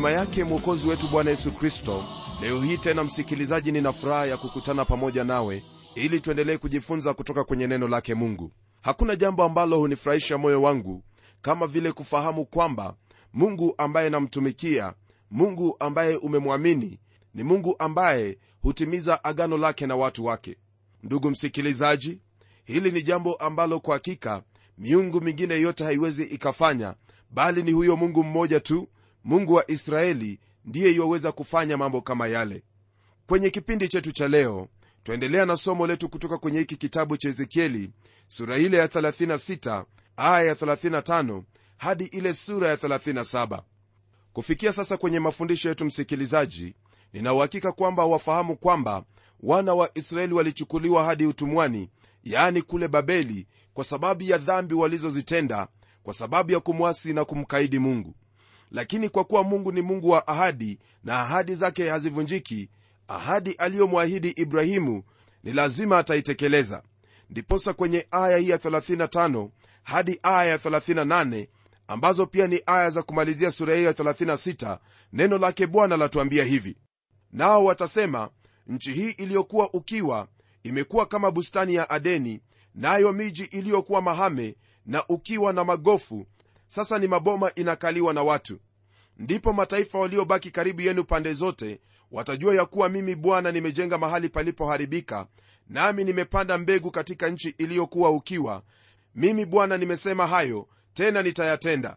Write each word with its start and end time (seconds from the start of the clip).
neema 0.00 0.10
yake 0.12 0.44
mwokozi 0.44 0.88
wetu 0.88 1.08
bwana 1.08 1.30
yesu 1.30 1.52
kristo 1.52 2.04
leo 2.40 2.60
hii 2.62 2.78
tena 2.78 3.04
msikilizaji 3.04 3.72
nina 3.72 3.92
furaha 3.92 4.26
ya 4.26 4.36
kukutana 4.36 4.84
pamoja 4.84 5.24
nawe 5.24 5.62
ili 5.94 6.20
tuendelee 6.20 6.56
kujifunza 6.56 7.14
kutoka 7.14 7.44
kwenye 7.44 7.66
neno 7.66 7.88
lake 7.88 8.14
mungu. 8.14 8.52
Hakuna 8.82 9.16
jambo 9.16 9.44
ambalo 9.44 9.78
hunifurahisha 9.78 10.38
moyo 10.38 10.62
wangu 10.62 11.02
kama 11.42 11.66
vile 11.66 11.92
kufahamu 11.92 12.46
kwamba 12.46 12.94
mungu 13.32 13.74
ambaye 13.78 14.10
namtumikia 14.10 14.94
mungu 15.30 15.76
ambaye 15.80 16.16
umemwamini 16.16 16.98
ni 17.34 17.42
mungu 17.44 17.76
ambaye 17.78 18.38
hutimiza 18.62 19.24
agano 19.24 19.58
lake 19.58 19.86
na 19.86 19.96
watu 19.96 20.24
wake. 20.24 20.56
Ndugu 21.02 21.30
msikilizaji 21.30 22.20
hili 22.64 22.90
ni 22.90 23.02
jambo 23.02 23.34
ambalo 23.34 23.80
kwa 23.80 23.94
hakika 23.94 24.42
miungu 24.78 25.20
mingine 25.20 25.54
yote 25.54 25.84
haiwezi 25.84 26.24
ikafanya 26.24 26.94
bali 27.30 27.62
ni 27.62 27.72
huyo 27.72 27.96
mungu 27.96 28.24
mmoja 28.24 28.60
tu 28.60 28.88
mungu 29.24 29.54
wa 29.54 29.70
israeli 29.70 30.38
ndiye 30.64 30.92
iwaweza 30.92 31.32
kufanya 31.32 31.76
mambo 31.76 32.00
kama 32.00 32.28
yale. 32.28 32.62
Kwenye 33.26 33.50
kipindi 33.50 33.88
chetu 33.88 34.12
cha 34.12 34.28
leo 34.28 34.68
twaendelea 35.02 35.46
na 35.46 35.56
somo 35.56 35.86
letu 35.86 36.08
kutoka 36.08 36.38
kwenye 36.38 36.58
hiki 36.58 36.76
kitabu 36.76 37.16
cha 37.16 37.28
ezekieli 37.28 37.90
sura 38.26 38.58
ile 38.58 38.76
ya 38.76 38.86
36 38.86 39.84
aya 40.16 40.44
ya 40.44 40.54
35 40.54 41.42
hadi 41.76 42.04
ile 42.04 42.34
sura 42.34 42.68
ya 42.68 42.76
37 42.76 43.62
kufikia 44.32 44.72
sasa 44.72 44.96
kwenye 44.96 45.20
mafundisho 45.20 45.68
yetu 45.68 45.84
msikilizaji 45.84 46.74
ninauhakika 47.12 47.72
kwamba 47.72 48.04
wafahamu 48.06 48.56
kwamba 48.56 49.04
wana 49.40 49.74
wa 49.74 49.90
israeli 49.98 50.34
walichukuliwa 50.34 51.04
hadi 51.04 51.26
utumwani 51.26 51.90
yaani 52.24 52.62
kule 52.62 52.88
babeli 52.88 53.46
kwa 53.74 53.84
sababu 53.84 54.22
ya 54.22 54.38
dhambi 54.38 54.74
walizozitenda 54.74 55.68
kwa 56.02 56.14
sababu 56.14 56.52
ya 56.52 56.60
kumwasi 56.60 57.12
na 57.12 57.24
kumkaidi 57.24 57.78
mungu 57.78 58.14
lakini 58.70 59.08
kwa 59.08 59.24
kuwa 59.24 59.44
mungu 59.44 59.72
ni 59.72 59.82
mungu 59.82 60.10
wa 60.10 60.26
ahadi 60.28 60.78
na 61.04 61.20
ahadi 61.20 61.54
zake 61.54 61.88
hazivunjiki 61.88 62.70
ahadi 63.08 63.52
aliyomwahidi 63.52 64.28
ibrahimu 64.28 65.02
ni 65.42 65.52
lazima 65.52 65.98
ataitekeleza. 65.98 66.82
Ndiposa 67.30 67.72
kwenye 67.72 68.06
aya 68.10 68.38
hii 68.38 68.48
ya 68.48 68.56
35 68.56 69.48
hadi 69.82 70.20
aya 70.22 70.44
ya 70.50 70.56
38 70.56 71.46
ambazo 71.88 72.26
pia 72.26 72.46
ni 72.46 72.62
aya 72.66 72.90
za 72.90 73.02
kumalizia 73.02 73.50
sura 73.50 73.74
hii 73.74 73.84
ya 73.84 73.92
36 73.92 74.78
neno 75.12 75.38
lake 75.38 75.66
bwana 75.66 75.96
latuambia 75.96 76.44
hivi. 76.44 76.76
Nao 77.32 77.64
watasema 77.64 78.30
nchi 78.66 78.92
hii 78.92 79.10
iliyokuwa 79.10 79.74
ukiwa 79.74 80.28
imekuwa 80.62 81.06
kama 81.06 81.30
bustani 81.30 81.74
ya 81.74 81.90
adeni 81.90 82.40
nayo 82.74 83.12
miji 83.12 83.44
iliyokuwa 83.44 84.02
mahame 84.02 84.56
na 84.86 85.04
ukiwa 85.08 85.52
na 85.52 85.64
magofu 85.64 86.26
sasa 86.70 86.98
ni 86.98 87.08
maboma 87.08 87.54
inakaliwa 87.54 88.12
na 88.14 88.22
watu. 88.22 88.58
Ndipo 89.16 89.52
mataifa 89.52 89.98
waliobaki 89.98 90.50
karibu 90.50 90.80
yenu 90.80 91.04
pande 91.04 91.32
zote 91.32 91.80
watajua 92.10 92.54
ya 92.54 92.66
kuwa 92.66 92.88
mimi 92.88 93.14
bwana 93.14 93.52
nimejenga 93.52 93.98
mahali 93.98 94.28
palipoharibika 94.28 95.26
nami 95.68 96.04
nimepanda 96.04 96.58
mbegu 96.58 96.90
katika 96.90 97.28
nchi 97.28 97.54
iliyokuwa 97.58 98.10
ukiwa. 98.10 98.62
Mimi 99.14 99.44
bwana 99.46 99.76
nimesema 99.76 100.26
hayo 100.26 100.68
tena 100.94 101.22
nitayatenda. 101.22 101.96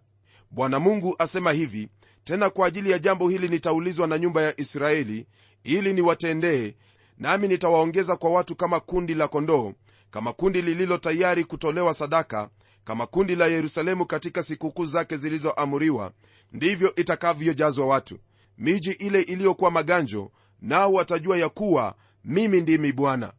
Bwana 0.52 0.80
mungu 0.80 1.16
asema 1.20 1.52
hivi 1.52 1.90
tena 2.24 2.50
kwa 2.50 2.68
ajili 2.68 2.92
ya 2.92 3.00
jambo 3.00 3.30
hili 3.30 3.48
nitaulizwa 3.48 4.08
na 4.08 4.18
nyumba 4.20 4.42
ya 4.42 4.60
israeli 4.60 5.28
ili 5.64 5.94
niwatendee 5.94 6.76
nami 7.18 7.48
nitawaongeza 7.48 8.16
kwa 8.16 8.32
watu 8.32 8.56
kama 8.56 8.80
kundi 8.80 9.16
la 9.16 9.28
kondoo 9.28 9.74
kama 10.12 10.34
kundi 10.34 10.62
lililo 10.62 10.98
tayari 10.98 11.44
kutolewa 11.44 11.94
sadaka 11.94 12.50
kama 12.86 13.08
kundi 13.08 13.36
la 13.36 13.48
yerusalemu 13.48 14.06
katika 14.06 14.44
sikukuu 14.44 14.86
zake 14.86 15.18
zilizoamuriwa 15.18 16.12
ndivyo 16.52 16.96
itakavyojazwa 16.96 17.86
watu. 17.88 18.20
Miji 18.58 18.92
ile 18.92 19.22
iliyokuwa 19.22 19.72
maganjo 19.72 20.32
nao 20.62 20.94
watajua 20.94 21.38
ya 21.38 21.50
kuwa 21.50 21.96
mimi 22.26 22.62
ndimi 22.62 22.92
bwana. 22.92 23.34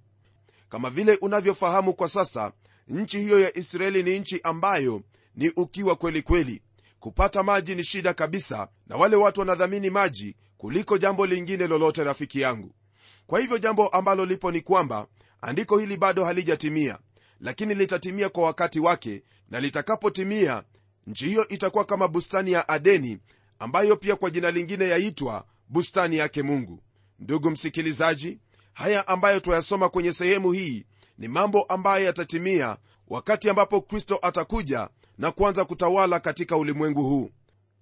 Kama 0.69 0.91
vile 0.91 1.17
unavyofahamu 1.21 1.95
kwa 1.95 2.09
sasa 2.09 2.53
nchi 2.89 3.21
hiyo 3.21 3.41
ya 3.41 3.57
israeli 3.59 4.03
ni 4.03 4.19
nchi 4.19 4.41
ambayo 4.43 5.03
ni 5.37 5.51
ukiwa 5.57 5.97
kweli 5.97 6.23
kweli. 6.23 6.63
Kupata 7.01 7.43
maji 7.43 7.75
ni 7.75 7.85
shida 7.85 8.15
kabisa 8.15 8.69
na 8.87 8.97
wale 8.97 9.17
watu 9.17 9.41
wanadhamini 9.41 9.91
maji 9.91 10.37
kuliko 10.59 10.99
jambo 10.99 11.27
lingine 11.27 11.67
lolote 11.67 12.05
rafiki 12.05 12.41
yangu. 12.41 12.75
Kwa 13.27 13.41
hivyo 13.41 13.59
jambo 13.59 13.89
ambalo 13.89 14.25
lipo 14.27 14.51
ni 14.51 14.61
kwamba 14.61 15.07
andiko 15.41 15.79
hili 15.79 15.97
bado 15.97 16.25
halijatimia 16.25 16.99
lakini 17.41 17.75
litatimia 17.75 18.29
kwa 18.29 18.45
wakati 18.45 18.81
wake 18.81 19.23
na 19.51 19.61
litakapotimia 19.61 20.63
nchi 21.07 21.27
hiyo 21.27 21.49
itakuwa 21.49 21.85
kama 21.85 22.09
bustani 22.09 22.53
ya 22.53 22.69
adeni 22.69 23.19
ambayo 23.59 23.97
pia 23.97 24.17
kwa 24.17 24.31
jina 24.31 24.51
lingine 24.51 24.89
yaitwa 24.89 25.45
bustani 25.69 26.17
yake 26.17 26.43
mungu. 26.43 26.81
Ndugu 27.19 27.51
msikilizaji 27.51 28.39
haya 28.73 29.09
ambayo 29.09 29.41
twayasoma 29.41 29.89
kwenye 29.89 30.13
sehemu 30.13 30.53
hii 30.53 30.85
ni 31.19 31.29
mambo 31.29 31.63
ambayo 31.63 32.05
yatatimia 32.05 32.77
wakati 33.09 33.51
ambapo 33.51 33.81
kristo 33.81 34.19
atakuja 34.23 34.89
na 35.19 35.33
kuanza 35.33 35.65
kutawala 35.65 36.21
katika 36.21 36.57
ulimwengu 36.57 37.03
huu. 37.03 37.31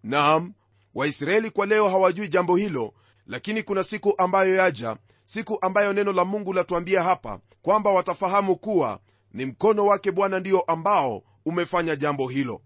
Naam 0.03 0.53
waisraeli 0.95 1.51
kwa 1.51 1.67
leo 1.67 1.89
hawajui 1.89 2.29
jambo 2.29 2.57
hilo 2.57 2.95
lakini 3.27 3.63
kuna 3.63 3.85
siku 3.85 4.15
ambayo 4.19 4.55
yaja 4.55 4.97
siku 5.25 5.59
ambayo 5.61 5.93
neno 5.93 6.13
la 6.13 6.25
mungu 6.25 6.53
latuambia 6.53 7.03
hapa 7.03 7.41
kwamba 7.63 7.91
watafahamu 7.91 8.57
kuwa 8.57 9.01
ni 9.33 9.47
mkono 9.47 9.87
wake 9.87 10.11
bwana 10.13 10.41
ndio 10.41 10.61
ambao 10.61 11.23
umefanya 11.47 11.97
jambo 11.97 12.29
hilo. 12.29 12.63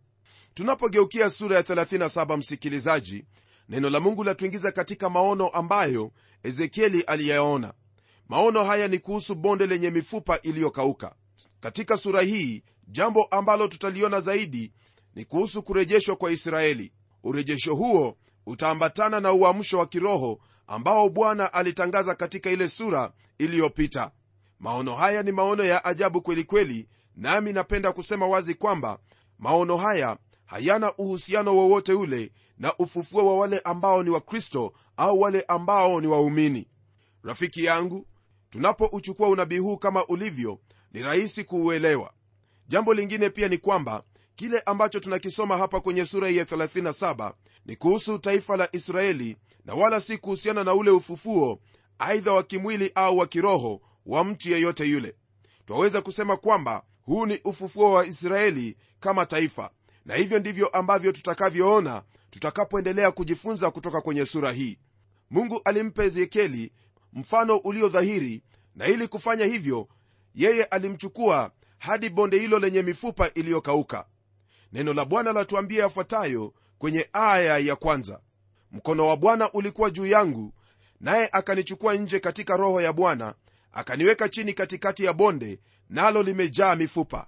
Tunapogeukia 0.54 1.30
sura 1.30 1.56
ya 1.56 1.62
37 1.62 2.36
msikilizaji 2.36 3.24
neno 3.68 3.90
la 3.90 4.00
mungu 4.00 4.24
latuingiza 4.24 4.72
katika 4.72 5.10
maono 5.10 5.48
ambayo 5.48 6.12
ezekieli 6.42 7.02
aliyaona. 7.02 7.74
Maono 8.28 8.64
haya 8.64 8.88
ni 8.88 8.98
kuhusu 8.98 9.34
bonde 9.34 9.66
lenye 9.66 9.90
mifupa 9.90 10.40
iliyokauka. 10.40 11.14
Katika 11.60 11.96
sura 11.96 12.20
hii 12.22 12.62
jambo 12.88 13.24
ambalo 13.24 13.68
tutaliona 13.68 14.20
zaidi 14.20 14.72
ni 15.14 15.24
kuhusu 15.24 15.62
kurejeshwa 15.62 16.16
kwa 16.16 16.30
israeli. 16.30 16.92
Urejesho 17.24 17.74
huo 17.74 18.16
utaambatana 18.46 19.20
na 19.20 19.32
uamsho 19.32 19.78
wa 19.78 19.86
kiroho 19.86 20.40
ambao 20.66 21.08
bwana 21.08 21.52
alitangaza 21.52 22.14
katika 22.14 22.50
ile 22.50 22.68
sura 22.68 23.12
iliyopita 23.38 24.10
maono 24.60 24.94
haya 24.94 25.22
ni 25.22 25.32
maono 25.32 25.64
ya 25.64 25.84
ajabu 25.84 26.22
kwelikweli 26.22 26.72
kweli, 26.74 26.88
nami 27.16 27.52
napenda 27.52 27.92
kusema 27.92 28.26
wazi 28.28 28.54
kwamba 28.54 28.98
maono 29.38 29.76
haya 29.76 30.16
hayana 30.44 30.94
uhusiano 30.96 31.56
wowote 31.56 31.92
ule 31.92 32.32
na 32.58 32.76
ufufuo 32.76 33.26
wa 33.26 33.38
wale 33.38 33.58
ambao 33.58 34.02
ni 34.02 34.10
wakristo 34.10 34.72
au 34.96 35.20
wale 35.20 35.44
ambao 35.48 36.00
ni 36.00 36.06
waumini. 36.06 36.68
Rafiki 37.22 37.64
yangu 37.64 38.06
tunapouchukua 38.50 39.28
unabii 39.28 39.58
huu 39.58 39.76
kama 39.76 40.06
ulivyo 40.06 40.58
ni 40.92 41.02
rahisi 41.02 41.44
kuuelewa. 41.44 42.12
Jambo 42.68 42.94
lingine 42.94 43.30
pia 43.30 43.48
ni 43.48 43.58
kwamba 43.58 44.02
kile 44.36 44.60
ambacho 44.60 45.00
tunakisoma 45.00 45.56
hapa 45.56 45.80
kwenye 45.80 46.04
sura 46.06 46.28
ya 46.28 46.44
37 46.44 47.32
ni 47.66 47.76
kuhusu 47.76 48.18
taifa 48.18 48.56
la 48.56 48.68
israeli 48.72 49.36
na 49.64 49.74
wala 49.74 50.00
si 50.00 50.18
kuhusiana 50.18 50.64
na 50.64 50.74
ule 50.74 50.90
ufufuo 50.90 51.60
aidha 51.98 52.32
wa 52.32 52.42
kimwili 52.42 52.92
au 52.94 53.18
wa 53.18 53.26
kiroho 53.26 53.80
wa 54.06 54.24
mtu 54.24 54.50
yeyote 54.50 54.84
yule. 54.84 55.16
Twaweza 55.66 56.02
kusema 56.02 56.36
kwamba 56.36 56.82
huu 57.02 57.26
ni 57.26 57.40
ufufuo 57.44 57.92
wa 57.92 58.06
israeli 58.06 58.76
kama 59.00 59.26
taifa 59.26 59.70
na 60.04 60.14
hivyo 60.16 60.38
ndivyo 60.38 60.68
ambavyo 60.68 61.12
tutakavyoona 61.12 62.02
tutakapoendelea 62.30 63.10
kujifunza 63.10 63.70
kutoka 63.70 64.00
kwenye 64.00 64.26
sura 64.26 64.52
hii. 64.52 64.78
Mungu 65.30 65.60
alimpa 65.64 66.04
ezekieli 66.04 66.72
mfano 67.12 67.56
ulio 67.56 67.88
dhahiri 67.88 68.42
na 68.74 68.86
ili 68.86 69.08
kufanya 69.08 69.44
hivyo 69.44 69.88
yeye 70.34 70.64
alimchukua 70.64 71.50
hadi 71.78 72.08
bonde 72.10 72.38
hilo 72.38 72.58
lenye 72.58 72.82
mifupa 72.82 73.30
iliyokauka. 73.34 74.06
Neno 74.72 74.92
la 74.94 75.04
bwana 75.04 75.32
latuambia 75.32 75.82
yafuatayo 75.82 76.54
kwenye 76.78 77.08
aya 77.12 77.58
ya 77.58 77.76
kwanza. 77.76 78.20
Mkono 78.72 79.06
wa 79.06 79.16
bwana 79.16 79.52
ulikuwa 79.52 79.90
juu 79.90 80.06
yangu 80.06 80.52
naye 81.00 81.28
akanichukua 81.32 81.94
nje 81.94 82.20
katika 82.20 82.56
roho 82.56 82.80
ya 82.80 82.92
bwana 82.92 83.34
akaniweka 83.76 84.28
chini 84.28 84.54
katikati 84.54 85.04
ya 85.04 85.12
bonde 85.12 85.60
nalo 85.90 86.22
limejaa 86.22 86.76
mifupa. 86.76 87.26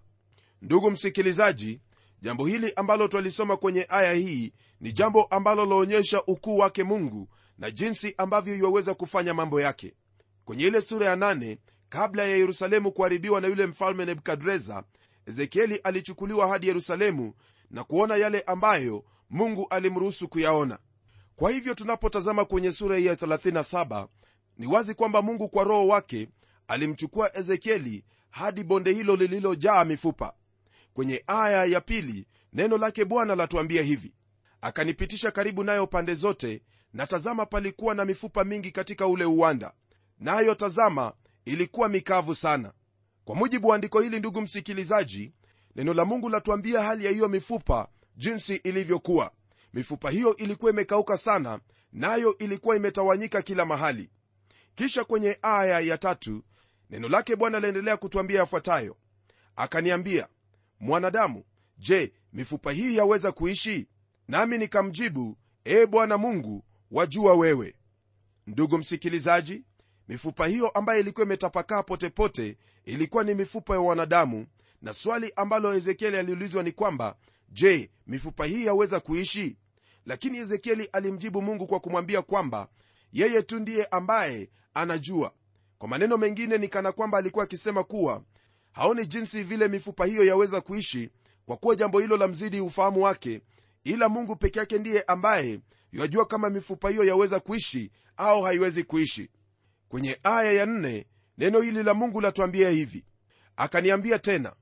Ndugu 0.62 0.90
msikilizaji 0.90 1.80
jambo 2.22 2.46
hili 2.46 2.72
ambalo 2.76 3.08
twalisoma 3.08 3.56
kwenye 3.56 3.86
aya 3.88 4.12
hii 4.12 4.52
ni 4.80 4.92
jambo 4.92 5.22
ambalo 5.24 5.66
laonyesha 5.66 6.22
ukuu 6.26 6.58
wake 6.58 6.84
mungu 6.84 7.28
na 7.58 7.70
jinsi 7.70 8.14
ambavyo 8.18 8.54
iwaweza 8.56 8.94
kufanya 8.94 9.34
mambo 9.34 9.60
yake. 9.60 9.94
Kwenye 10.44 10.64
ile 10.66 10.80
sura 10.80 11.06
ya 11.06 11.16
nane 11.16 11.58
kabla 11.88 12.22
ya 12.22 12.36
yerusalemu 12.36 12.92
kuharibiwa 12.92 13.40
na 13.40 13.48
yule 13.48 13.66
mfalme 13.66 14.04
nebukadreza 14.04 14.84
ezekieli 15.26 15.76
alichukuliwa 15.76 16.48
hadi 16.48 16.66
yerusalemu 16.68 17.34
na 17.70 17.84
kuona 17.84 18.16
yale 18.16 18.40
ambayo 18.40 19.04
mungu 19.30 19.66
alimruhusu 19.70 20.28
kuyaona. 20.28 20.78
Kwa 21.36 21.50
hivyo 21.50 21.74
tunapotazama 21.74 22.44
kwenye 22.44 22.72
sura 22.72 22.96
hii 22.98 23.06
ya 23.06 23.14
37 23.14 24.08
ni 24.58 24.66
wazi 24.66 24.94
kwamba 24.94 25.22
mungu 25.22 25.48
kwa 25.48 25.64
roho 25.64 25.86
wake 25.88 26.28
alimchukua 26.68 27.36
ezekieli 27.36 28.04
hadi 28.30 28.64
bonde 28.64 28.92
hilo 28.92 29.16
lililojaa 29.16 29.84
mifupa. 29.84 30.32
Kwenye 30.94 31.24
aya 31.26 31.64
ya 31.64 31.80
pili 31.80 32.26
neno 32.52 32.78
lake 32.78 33.04
bwana 33.04 33.34
latuambia 33.34 33.82
hivi. 33.82 34.14
Akanipitisha 34.60 35.30
karibu 35.30 35.64
nayo 35.64 35.86
pande 35.86 36.14
zote 36.14 36.62
na 36.92 37.06
tazama 37.06 37.46
palikuwa 37.46 37.94
na 37.94 38.04
mifupa 38.04 38.44
mingi 38.44 38.70
katika 38.70 39.06
ule 39.06 39.24
uwanda. 39.24 39.72
Nayo 40.18 40.54
tazama 40.54 41.12
ilikuwa 41.44 41.88
mikavu 41.88 42.34
sana. 42.34 42.72
Kwa 43.24 43.34
mujibu 43.36 43.68
wa 43.68 43.74
andiko 43.74 44.00
hili 44.00 44.18
ndugu 44.18 44.40
msikilizaji 44.40 45.32
neno 45.76 45.94
la 45.94 46.04
mungu 46.04 46.28
latuambia 46.28 46.82
hali 46.82 47.04
ya 47.04 47.10
hiyo 47.10 47.28
mifupa 47.28 47.88
jinsi 48.16 48.54
ilivyokuwa. 48.56 49.32
Mifupa 49.72 50.10
hiyo 50.10 50.36
ilikuwa 50.36 50.70
imekauka 50.72 51.16
sana 51.16 51.60
nayo 51.92 52.30
na 52.30 52.44
ilikuwa 52.44 52.76
imetawanyika 52.76 53.42
kila 53.42 53.64
mahali. 53.66 54.10
Kisha 54.74 55.04
kwenye 55.04 55.38
aya 55.42 55.80
ya 55.80 55.98
tatu 55.98 56.44
neno 56.90 57.08
lake 57.08 57.36
bwana 57.36 57.60
laendelea 57.60 57.96
kutwambia 57.96 58.40
yafuatayo. 58.40 58.96
Akaniambia 59.56 60.28
mwanadamu 60.80 61.44
je 61.78 62.12
mifupa 62.32 62.72
hii 62.72 62.96
yaweza 62.96 63.32
kuishi? 63.32 63.88
Nami 64.28 64.58
nikamjibu 64.58 65.36
ee 65.66 65.86
bwana 65.86 66.18
mungu 66.18 66.64
wajua 66.90 67.34
wewe 67.34 67.74
ndugu 68.46 68.78
msikilizaji 68.78 69.64
mifupa 70.08 70.46
hiyo 70.46 70.68
ambayo 70.68 71.00
ilikuwa 71.00 71.26
imetapakaa 71.26 71.82
potepote 71.82 72.56
ilikuwa 72.84 73.24
ni 73.24 73.34
mifupa 73.34 73.74
ya 73.74 73.80
wanadamu 73.80 74.46
na 74.82 74.92
swali 74.92 75.32
ambalo 75.36 75.74
ezekieli 75.74 76.16
aliulizwa 76.16 76.62
ni 76.62 76.72
kwamba 76.72 77.16
je 77.48 77.90
mifupa 78.06 78.46
hii 78.46 78.66
yaweza 78.66 79.00
kuishi 79.00 79.56
lakini 80.06 80.38
ezekieli 80.38 80.84
alimjibu 80.84 81.42
mungu 81.42 81.66
kwa 81.66 81.80
kumwambia 81.80 82.22
kwamba 82.22 82.68
yeye 83.12 83.42
tu 83.42 83.58
ndiye 83.58 83.84
ambaye 83.86 84.50
anajua 84.74 85.32
kwa 85.78 85.88
maneno 85.88 86.16
mengine 86.16 86.58
ni 86.58 86.68
kana 86.68 86.92
kwamba 86.92 87.18
alikuwa 87.18 87.44
akisema 87.44 87.84
kuwa 87.84 88.22
haoni 88.72 89.06
jinsi 89.06 89.42
vile 89.42 89.68
mifupa 89.68 90.06
hiyo 90.06 90.24
yaweza 90.24 90.60
kuishi 90.60 91.10
kwa 91.46 91.56
kuwa 91.56 91.74
jambo 91.76 92.00
hilo 92.00 92.16
la 92.16 92.28
mzidi 92.28 92.60
ufahamu 92.60 93.02
wake 93.02 93.40
ila 93.84 94.08
mungu 94.08 94.36
peke 94.36 94.58
yake 94.58 94.78
ndiye 94.78 95.02
ambaye 95.02 95.60
yajua 95.92 96.26
kama 96.26 96.50
mifupa 96.50 96.90
hiyo 96.90 97.04
yaweza 97.04 97.40
kuishi 97.40 97.90
au 98.16 98.42
haiwezi 98.42 98.84
kuishi. 98.84 99.30
Kwenye 99.88 100.18
aya 100.22 100.52
ya 100.52 100.66
nne 100.66 101.06
neno 101.38 101.60
hili 101.60 101.82
la 101.82 101.94
mungu 101.94 102.20
latuambia 102.20 102.70
hivi. 102.70 103.04
Akaniambia 103.56 104.18
tena 104.18 104.52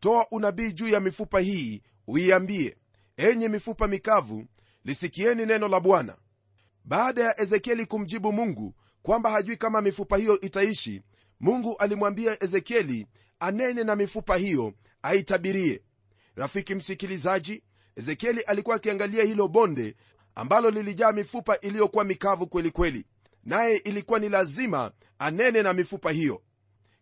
toa 0.00 0.26
unabii 0.30 0.72
juu 0.72 0.88
ya 0.88 1.00
mifupa 1.00 1.40
hii 1.40 1.82
uiambie 2.06 2.76
enye 3.16 3.48
mifupa 3.48 3.88
mikavu 3.88 4.46
lisikieni 4.84 5.46
neno 5.46 5.68
la 5.68 5.80
bwana. 5.80 6.16
Baada 6.84 7.22
ya 7.24 7.40
ezekieli 7.40 7.86
kumjibu 7.86 8.32
mungu 8.32 8.74
kwamba 9.04 9.30
hajui 9.30 9.56
kama 9.56 9.80
mifupa 9.80 10.16
hiyo 10.16 10.40
itaishi 10.40 11.02
mungu 11.40 11.76
alimwambia 11.76 12.42
ezekieli 12.44 13.06
anene 13.40 13.84
na 13.84 13.96
mifupa 13.96 14.36
hiyo 14.36 14.72
aitabirie. 15.02 15.82
Rafiki 16.36 16.74
msikilizaji 16.74 17.62
ezekieli 17.96 18.40
alikuwa 18.40 18.76
akiangalia 18.76 19.24
hilo 19.24 19.48
bonde 19.48 19.96
ambalo 20.34 20.70
lilijaa 20.70 21.12
mifupa 21.12 21.60
iliyokuwa 21.60 22.04
mikavu 22.04 22.46
kwelikweli 22.46 23.06
naye 23.44 23.76
ilikuwa 23.76 24.18
ni 24.18 24.28
lazima 24.28 24.92
anene 25.18 25.62
na 25.62 25.72
mifupa 25.72 26.10
hiyo. 26.10 26.42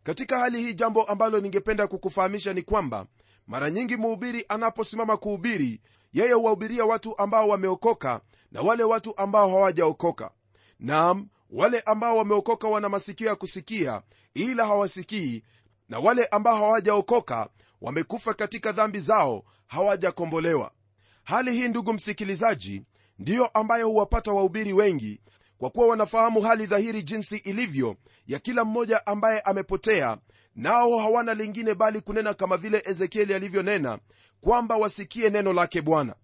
Katika 0.02 0.38
hali 0.38 0.62
hii 0.62 0.74
jambo 0.74 1.02
ambalo 1.02 1.40
ningependa 1.40 1.86
kukufahamisha 1.86 2.52
ni 2.52 2.62
kwamba 2.62 3.06
mara 3.46 3.70
nyingi 3.70 3.96
mhubiri 3.96 4.44
anaposimama 4.48 5.16
kuhubiri 5.16 5.80
yeye 6.12 6.32
huwahubiria 6.32 6.84
watu 6.84 7.18
ambao 7.18 7.48
wameokoka 7.48 8.20
na 8.52 8.60
wale 8.62 8.84
watu 8.84 9.16
ambao 9.18 9.48
hawajaokoka. 9.48 10.30
Nam 10.80 11.28
wale 11.52 11.80
ambao 11.80 12.16
wameokoka 12.16 12.68
wana 12.68 12.88
masikio 12.88 13.26
ya 13.28 13.34
kusikia 13.36 14.02
ila 14.34 14.66
hawasikii 14.66 15.42
na 15.88 15.98
wale 15.98 16.24
ambao 16.26 16.56
hawajaokoka 16.56 17.48
wamekufa 17.80 18.34
katika 18.34 18.72
dhambi 18.72 19.00
zao 19.00 19.44
hawajakombolewa. 19.66 20.70
Hali 21.24 21.52
hii 21.52 21.68
ndugu 21.68 21.92
msikilizaji 21.92 22.82
ndiyo 23.18 23.46
ambayo 23.46 23.88
huwapata 23.88 24.32
wahubiri 24.32 24.72
wengi 24.72 25.20
kwa 25.58 25.70
kuwa 25.70 25.86
wanafahamu 25.86 26.40
hali 26.42 26.66
dhahiri 26.66 27.02
jinsi 27.02 27.36
ilivyo 27.36 27.96
ya 28.26 28.38
kila 28.38 28.64
mmoja 28.64 29.06
ambaye 29.06 29.40
amepotea 29.40 30.18
nao 30.54 30.98
hawana 30.98 31.34
lingine 31.34 31.74
bali 31.74 32.00
kunena 32.00 32.34
kama 32.34 32.56
vile 32.56 32.82
ezekieli 32.86 33.34
alivyonena 33.34 33.98
kwamba 34.40 34.76
wasikie 34.76 35.30
neno 35.30 35.52
lake 35.52 35.80
bwana. 35.82 36.14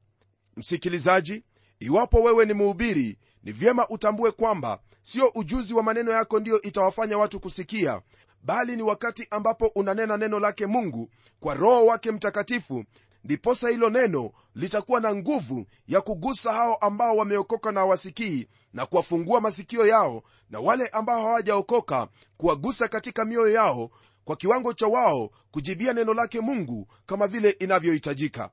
Msikilizaji 0.57 1.45
iwapo 1.81 2.23
wewe 2.23 2.45
ni 2.47 2.55
mhubiri 2.55 3.19
ni 3.43 3.53
vyema 3.53 3.89
utambue 3.89 4.31
kwamba 4.31 4.79
sio 5.13 5.31
ujuzi 5.35 5.75
wa 5.75 5.83
maneno 5.83 6.13
yako 6.13 6.41
ndiyo 6.41 6.63
itawafanya 6.63 7.19
watu 7.19 7.41
kusikia 7.41 8.01
bali 8.43 8.77
ni 8.77 8.83
wakati 8.83 9.27
ambapo 9.31 9.67
unanena 9.67 10.17
neno 10.17 10.41
lake 10.41 10.67
mungu 10.67 11.11
kwa 11.41 11.55
roho 11.55 11.87
wake 11.87 12.11
mtakatifu 12.13 12.85
ndiposa 13.25 13.69
hilo 13.69 13.91
neno 13.91 14.31
litakuwa 14.55 15.01
na 15.01 15.15
nguvu 15.15 15.67
ya 15.87 16.01
kugusa 16.01 16.53
hao 16.53 16.75
ambao 16.75 17.17
wameokoka 17.17 17.73
na 17.73 17.81
hawasikii 17.81 18.49
na 18.73 18.87
kuwafungua 18.87 19.41
masikio 19.41 19.87
yao 19.87 20.23
na 20.51 20.61
wale 20.61 20.87
ambao 20.89 21.23
hawajaokoka 21.23 22.09
kuwagusa 22.37 22.89
katika 22.89 23.25
mioyo 23.25 23.55
yao 23.55 23.91
kwa 24.25 24.37
kiwango 24.37 24.73
cha 24.73 24.87
wao 24.87 25.31
kujibia 25.51 25.93
neno 25.93 26.15
lake 26.15 26.41
mungu 26.41 26.89
kama 27.07 27.27
vile 27.27 27.51
inavyohitajika. 27.51 28.51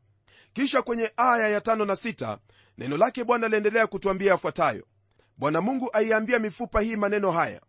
Kisha 0.53 0.81
kwenye 0.81 1.11
aya 1.17 1.47
ya 1.49 1.61
tano 1.61 1.85
na 1.85 1.95
sita 1.95 2.37
neno 2.77 2.97
lake 2.97 3.23
bwana 3.23 3.47
liendelea 3.47 3.87
kutwambia 3.87 4.31
yafuatayo 4.31 4.85
bwana 5.37 5.61
mungu 5.61 5.89
aiambia 5.93 6.39
mifupa 6.39 6.81
hii 6.81 6.95
maneno 6.95 7.31
haya 7.31 7.61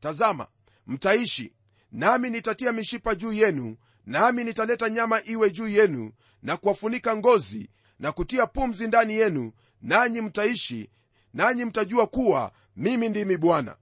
tazama 0.00 0.46
mtaishi 0.86 1.52
nami 1.92 2.30
nitatia 2.30 2.72
mishipa 2.72 3.14
juu 3.14 3.32
yenu 3.32 3.76
nami 4.06 4.44
nitaleta 4.44 4.88
nyama 4.90 5.22
iwe 5.24 5.50
juu 5.50 5.68
yenu 5.68 6.12
na 6.42 6.56
kuwafunika 6.56 7.16
ngozi 7.16 7.70
na 7.98 8.12
kutia 8.12 8.46
pumzi 8.46 8.86
ndani 8.86 9.14
yenu 9.14 9.52
nanyi 9.82 10.20
mtaishi 10.20 10.90
nanyi 11.34 11.64
mtajua 11.64 12.06
kuwa 12.06 12.52
mimi 12.76 13.08
ndimi 13.08 13.36
bwana. 13.36 13.76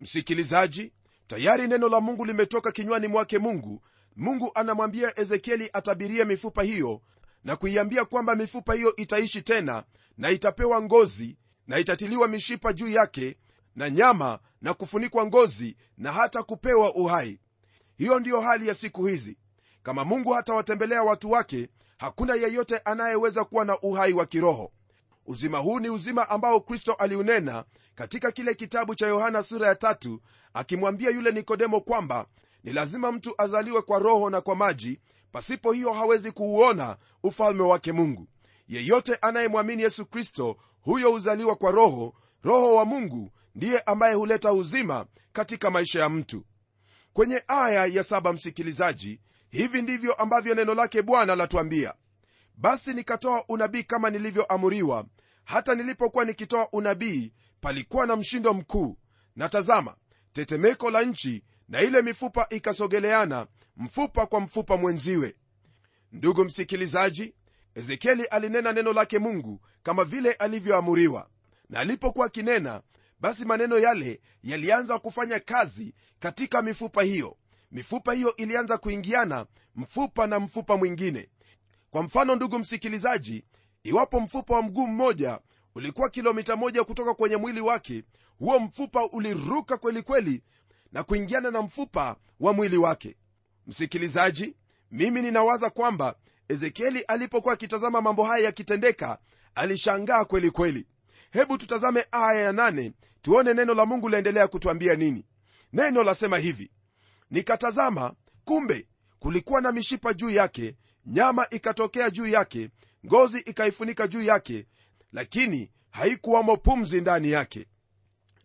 Msikilizaji 0.00 0.92
tayari 1.26 1.68
neno 1.68 1.88
la 1.88 2.00
mungu 2.00 2.24
limetoka 2.24 2.72
kinywani 2.72 3.08
mwake 3.08 3.38
mungu. 3.38 3.82
Mungu 4.16 4.50
anamwambia 4.54 5.20
ezekieli 5.20 5.70
atabirie 5.72 6.24
mifupa 6.24 6.62
hiyo 6.62 7.00
na 7.44 7.56
kuiambia 7.56 8.04
kwamba 8.04 8.34
mifupa 8.36 8.74
hiyo 8.74 8.96
itaishi 8.96 9.42
tena 9.42 9.84
na 10.18 10.30
itapewa 10.30 10.82
ngozi 10.82 11.36
na 11.70 11.78
itatiliwa 11.78 12.28
mishipa 12.28 12.72
juu 12.72 12.88
yake 12.88 13.36
na 13.76 13.90
nyama 13.90 14.38
na 14.62 14.74
kufunikwa 14.74 15.26
ngozi 15.26 15.76
na 15.98 16.12
hata 16.12 16.42
kupewa 16.42 16.94
uhai. 16.94 17.40
Hiyo 17.96 18.18
ndiyo 18.20 18.40
hali 18.40 18.68
ya 18.68 18.74
siku 18.74 19.06
hizi. 19.06 19.38
Kama 19.82 20.04
mungu 20.04 20.30
hatawatembelea 20.32 21.02
watu 21.02 21.30
wake 21.30 21.68
hakuna 21.98 22.34
yeyote 22.34 22.78
anayeweza 22.78 23.44
kuwa 23.44 23.64
na 23.64 23.80
uhai 23.80 24.12
wa 24.12 24.26
kiroho. 24.26 24.72
Uzima 25.26 25.58
huu 25.58 25.80
ni 25.80 25.88
uzima 25.88 26.28
ambao 26.30 26.60
kristo 26.60 26.92
aliunena 26.92 27.64
katika 27.94 28.32
kile 28.32 28.54
kitabu 28.54 28.94
cha 28.94 29.06
yohana 29.06 29.42
sura 29.42 29.68
ya 29.68 29.74
tatu 29.74 30.20
akimwambia 30.54 31.10
yule 31.10 31.32
nikodemo 31.32 31.80
kwamba 31.80 32.26
ni 32.64 32.72
lazima 32.72 33.12
mtu 33.12 33.34
azaliwe 33.38 33.82
kwa 33.82 33.98
roho 33.98 34.30
na 34.30 34.40
kwa 34.40 34.56
maji 34.56 35.00
pasipo 35.32 35.72
hiyo 35.72 35.92
hawezi 35.92 36.32
kuuona 36.32 36.96
ufalme 37.22 37.62
wake 37.62 37.92
mungu. 37.92 38.26
Yeyote 38.68 39.14
anayemwamini 39.14 39.82
yesu 39.82 40.06
kristo 40.06 40.56
huyo 40.82 41.10
huzaliwa 41.10 41.56
kwa 41.56 41.70
roho 41.70 42.14
roho 42.42 42.74
wa 42.74 42.84
mungu 42.84 43.32
ndiye 43.54 43.80
ambaye 43.80 44.14
huleta 44.14 44.52
uzima 44.52 45.06
katika 45.32 45.70
maisha 45.70 46.00
ya 46.00 46.08
mtu. 46.08 46.44
Kwenye 47.12 47.42
aya 47.48 47.86
ya 47.86 48.02
saba 48.04 48.32
msikilizaji 48.32 49.20
hivi 49.50 49.82
ndivyo 49.82 50.14
ambavyo 50.14 50.54
neno 50.54 50.74
lake 50.74 51.02
bwana 51.02 51.36
latuambia. 51.36 51.94
Basi 52.56 52.94
nikatoa 52.94 53.44
unabii 53.48 53.82
kama 53.82 54.10
nilivyoamuriwa. 54.10 55.04
Hata 55.44 55.74
nilipokuwa 55.74 56.24
nikitoa 56.24 56.68
unabii 56.72 57.32
palikuwa 57.60 58.06
na 58.06 58.16
mshindo 58.16 58.54
mkuu. 58.54 58.96
Na 59.36 59.48
tazama 59.48 59.94
tetemeko 60.32 60.90
la 60.90 61.02
nchi 61.02 61.44
na 61.68 61.80
ile 61.82 62.02
mifupa 62.02 62.46
ikasogeleana 62.50 63.46
mfupa 63.76 64.26
kwa 64.26 64.40
mfupa 64.40 64.76
mwenziwe. 64.76 65.36
Ndugu 66.12 66.44
msikilizaji 66.44 67.34
ezekieli 67.74 68.24
alinena 68.24 68.72
neno 68.72 68.92
lake 68.92 69.18
mungu 69.18 69.60
kama 69.82 70.04
vile 70.04 70.32
alivyoamuriwa. 70.32 71.28
Na 71.68 71.80
alipokuwa 71.80 72.26
akinena 72.26 72.82
basi 73.20 73.44
maneno 73.44 73.78
yale 73.78 74.20
yalianza 74.42 74.98
kufanya 74.98 75.40
kazi 75.40 75.94
katika 76.18 76.62
mifupa 76.62 77.02
hiyo. 77.02 77.36
Mifupa 77.72 78.12
hiyo 78.12 78.36
ilianza 78.36 78.78
kuingiana 78.78 79.46
mfupa 79.76 80.26
na 80.26 80.40
mfupa 80.40 80.76
mwingine. 80.76 81.28
Kwa 81.90 82.02
mfano 82.02 82.34
ndugu 82.36 82.58
msikilizaji 82.58 83.44
iwapo 83.82 84.20
mfupa 84.20 84.54
wa 84.54 84.62
mguu 84.62 84.86
mmoja 84.86 85.40
ulikuwa 85.74 86.10
kilomita 86.10 86.56
moja 86.56 86.84
kutoka 86.84 87.14
kwenye 87.14 87.36
mwili 87.36 87.60
wake 87.60 88.04
huo 88.38 88.58
mfupa 88.58 89.04
uliruka 89.06 89.76
kwelikweli 89.76 90.24
kweli, 90.24 90.42
na 90.92 91.02
kuingiana 91.02 91.50
na 91.50 91.62
mfupa 91.62 92.16
wa 92.40 92.52
mwili 92.52 92.76
wake. 92.76 93.16
Msikilizaji 93.66 94.56
mimi 94.90 95.22
ninawaza 95.22 95.70
kwamba 95.70 96.14
ezekieli 96.50 97.00
alipokuwa 97.02 97.54
akitazama 97.54 98.00
mambo 98.00 98.24
haya 98.24 98.44
yakitendeka 98.44 99.18
alishangaa 99.54 100.24
kweli 100.24 100.50
kweli. 100.50 100.86
Hebu 101.30 101.58
tutazame 101.58 102.04
aya 102.10 102.40
ya 102.42 102.52
nane 102.52 102.92
tuone 103.22 103.54
neno 103.54 103.74
la 103.74 103.86
mungu 103.86 104.08
laendelea 104.08 104.48
kutwambia 104.48 104.94
nini. 104.94 105.24
Neno 105.72 106.02
lasema 106.02 106.38
hivi 106.38 106.70
nikatazama 107.30 108.14
kumbe 108.44 108.88
kulikuwa 109.18 109.60
na 109.60 109.72
mishipa 109.72 110.14
juu 110.14 110.30
yake 110.30 110.76
nyama 111.06 111.46
ikatokea 111.50 112.10
juu 112.10 112.26
yake 112.26 112.70
ngozi 113.06 113.38
ikaifunika 113.38 114.08
juu 114.08 114.22
yake 114.22 114.66
lakini 115.12 115.70
haikuwamo 115.90 116.56
pumzi 116.56 117.00
ndani 117.00 117.30
yake. 117.30 117.66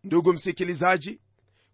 Ndugu 0.03 0.33
msikilizaji 0.33 1.19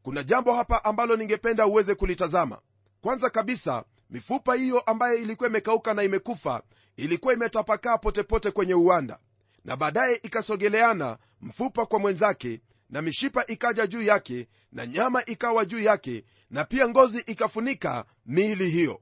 kuna 0.04 0.24
jambo 0.24 0.54
hapa 0.54 0.86
ambalo 0.86 1.16
ningependa 1.16 1.66
uweze 1.68 1.96
kulitazama. 1.96 2.62
Kwanza 3.02 3.30
kabisa 3.30 3.84
mifupa 4.12 4.56
hiyo 4.56 4.80
ambayo 4.80 5.16
ilikuwa 5.18 5.50
imekauka 5.50 5.94
na 5.94 6.04
imekufa 6.04 6.62
ilikuwa 6.96 7.34
imetapakaa 7.34 7.98
potepote 7.98 8.52
kwenye 8.52 8.74
uwanda. 8.74 9.20
Na 9.66 9.78
baadaye 9.78 10.16
ikasogeleana 10.24 11.18
mfupa 11.42 11.86
kwa 11.86 12.00
mwenzake 12.00 12.62
na 12.90 13.02
mishipa 13.02 13.46
ikaja 13.46 13.88
juu 13.88 14.02
yake 14.02 14.48
na 14.72 14.88
nyama 14.88 15.26
ikawa 15.26 15.66
juu 15.66 15.80
yake 15.80 16.24
na 16.50 16.66
pia 16.66 16.88
ngozi 16.88 17.20
ikafunika 17.20 18.06
miili 18.26 18.70
hiyo. 18.70 19.02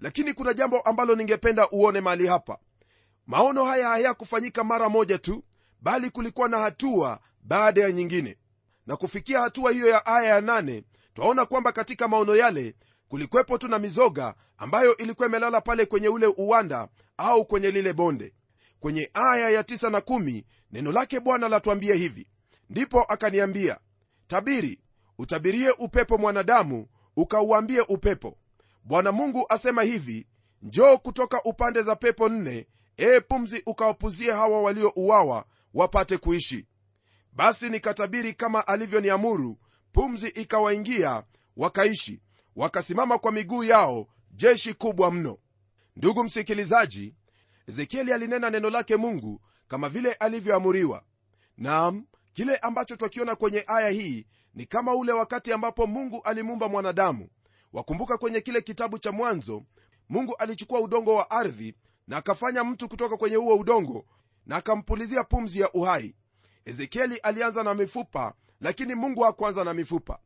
Lakini 0.00 0.34
kuna 0.34 0.54
jambo 0.54 0.80
ambalo 0.80 1.14
ningependa 1.14 1.68
uone 1.70 2.00
mali 2.00 2.26
hapa. 2.26 2.58
Maono 3.26 3.64
haya 3.64 3.88
hayakufanyika 3.88 4.64
mara 4.64 4.88
moja 4.88 5.18
tu 5.18 5.44
bali 5.80 6.10
kulikuwa 6.10 6.48
na 6.48 6.58
hatua 6.58 7.20
baada 7.42 7.80
ya 7.82 7.92
nyingine. 7.92 8.38
Na 8.86 8.96
kufikia 8.96 9.40
hatua 9.40 9.72
hiyo 9.72 9.88
ya 9.88 10.06
aya 10.06 10.28
ya 10.34 10.40
nane 10.40 10.84
twaona 11.14 11.46
kwamba 11.46 11.72
katika 11.72 12.08
maono 12.08 12.36
yale 12.36 12.74
kulikwepo 13.12 13.58
tu 13.58 13.68
na 13.68 13.78
mizoga 13.78 14.34
ambayo 14.58 14.96
ilikuwa 14.96 15.28
imelala 15.28 15.60
pale 15.60 15.86
kwenye 15.86 16.08
ule 16.08 16.26
uwanda 16.26 16.88
au 17.16 17.44
kwenye 17.44 17.70
lile 17.70 17.92
bonde. 17.92 18.34
Kwenye 18.80 19.10
aya 19.14 19.50
ya 19.50 19.64
tisa 19.64 19.90
na 19.90 20.00
kumi, 20.00 20.46
neno 20.70 20.92
lake 20.92 21.20
bwana 21.20 21.48
latuambia 21.48 21.94
hivi. 21.94 22.26
Ndipo 22.70 23.02
akaniambia 23.02 23.78
tabiri 24.26 24.80
utabirie 25.18 25.70
upepo 25.70 26.18
mwanadamu 26.18 26.86
ukauambie 27.16 27.80
upepo. 27.80 28.38
Bwana 28.84 29.12
mungu 29.12 29.46
asema 29.48 29.82
hivi 29.82 30.26
njoo 30.62 30.96
kutoka 30.96 31.42
upande 31.44 31.82
za 31.82 31.96
pepo 31.96 32.28
nne 32.28 32.66
ee 32.98 33.20
pumzi 33.20 33.62
ukawapuzie 33.66 34.32
hawa 34.32 34.62
waliouawa 34.62 35.44
wapate 35.74 36.18
kuishi. 36.18 36.66
Basi 37.32 37.68
nikatabiri 37.70 38.34
kama 38.34 38.66
alivyoniamuru 38.66 39.58
pumzi 39.92 40.28
ikawaingia 40.28 41.22
wakaishi 41.56 42.20
wakasimama 42.56 43.18
kwa 43.18 43.32
miguu 43.32 43.64
yao 43.64 44.06
jeshi 44.30 44.74
kubwa 44.74 45.10
mno. 45.12 45.38
Ndugu 45.96 46.24
msikilizaji 46.24 47.14
ezekieli 47.68 48.12
alinena 48.12 48.50
neno 48.50 48.70
lake 48.70 48.96
mungu 48.96 49.40
kama 49.68 49.88
vile 49.88 50.12
alivyoamuriwa. 50.12 51.02
Nam 51.56 52.06
kile 52.32 52.56
ambacho 52.56 52.96
twakiona 52.96 53.34
kwenye 53.36 53.64
aya 53.66 53.88
hii 53.88 54.26
ni 54.54 54.66
kama 54.66 54.94
ule 54.94 55.12
wakati 55.12 55.52
ambapo 55.52 55.86
mungu 55.86 56.20
alimuumba 56.24 56.68
mwanadamu. 56.68 57.28
Wakumbuka 57.72 58.18
kwenye 58.18 58.40
kile 58.40 58.60
kitabu 58.60 58.98
cha 58.98 59.12
mwanzo 59.12 59.62
mungu 60.08 60.36
alichukua 60.36 60.80
udongo 60.80 61.14
wa 61.14 61.30
ardhi 61.30 61.74
na 62.06 62.16
akafanya 62.16 62.64
mtu 62.64 62.88
kutoka 62.88 63.16
kwenye 63.16 63.36
huo 63.36 63.56
udongo 63.56 64.04
na 64.46 64.56
akampulizia 64.56 65.24
pumzi 65.24 65.60
ya 65.60 65.72
uhai. 65.72 66.14
Ezekieli 66.64 67.16
alianza 67.16 67.62
na 67.62 67.74
mifupa 67.74 68.34
lakini 68.60 68.94
mungu 68.94 69.22
hakuanza 69.22 69.64
na 69.64 69.74
mifupa. 69.74 70.18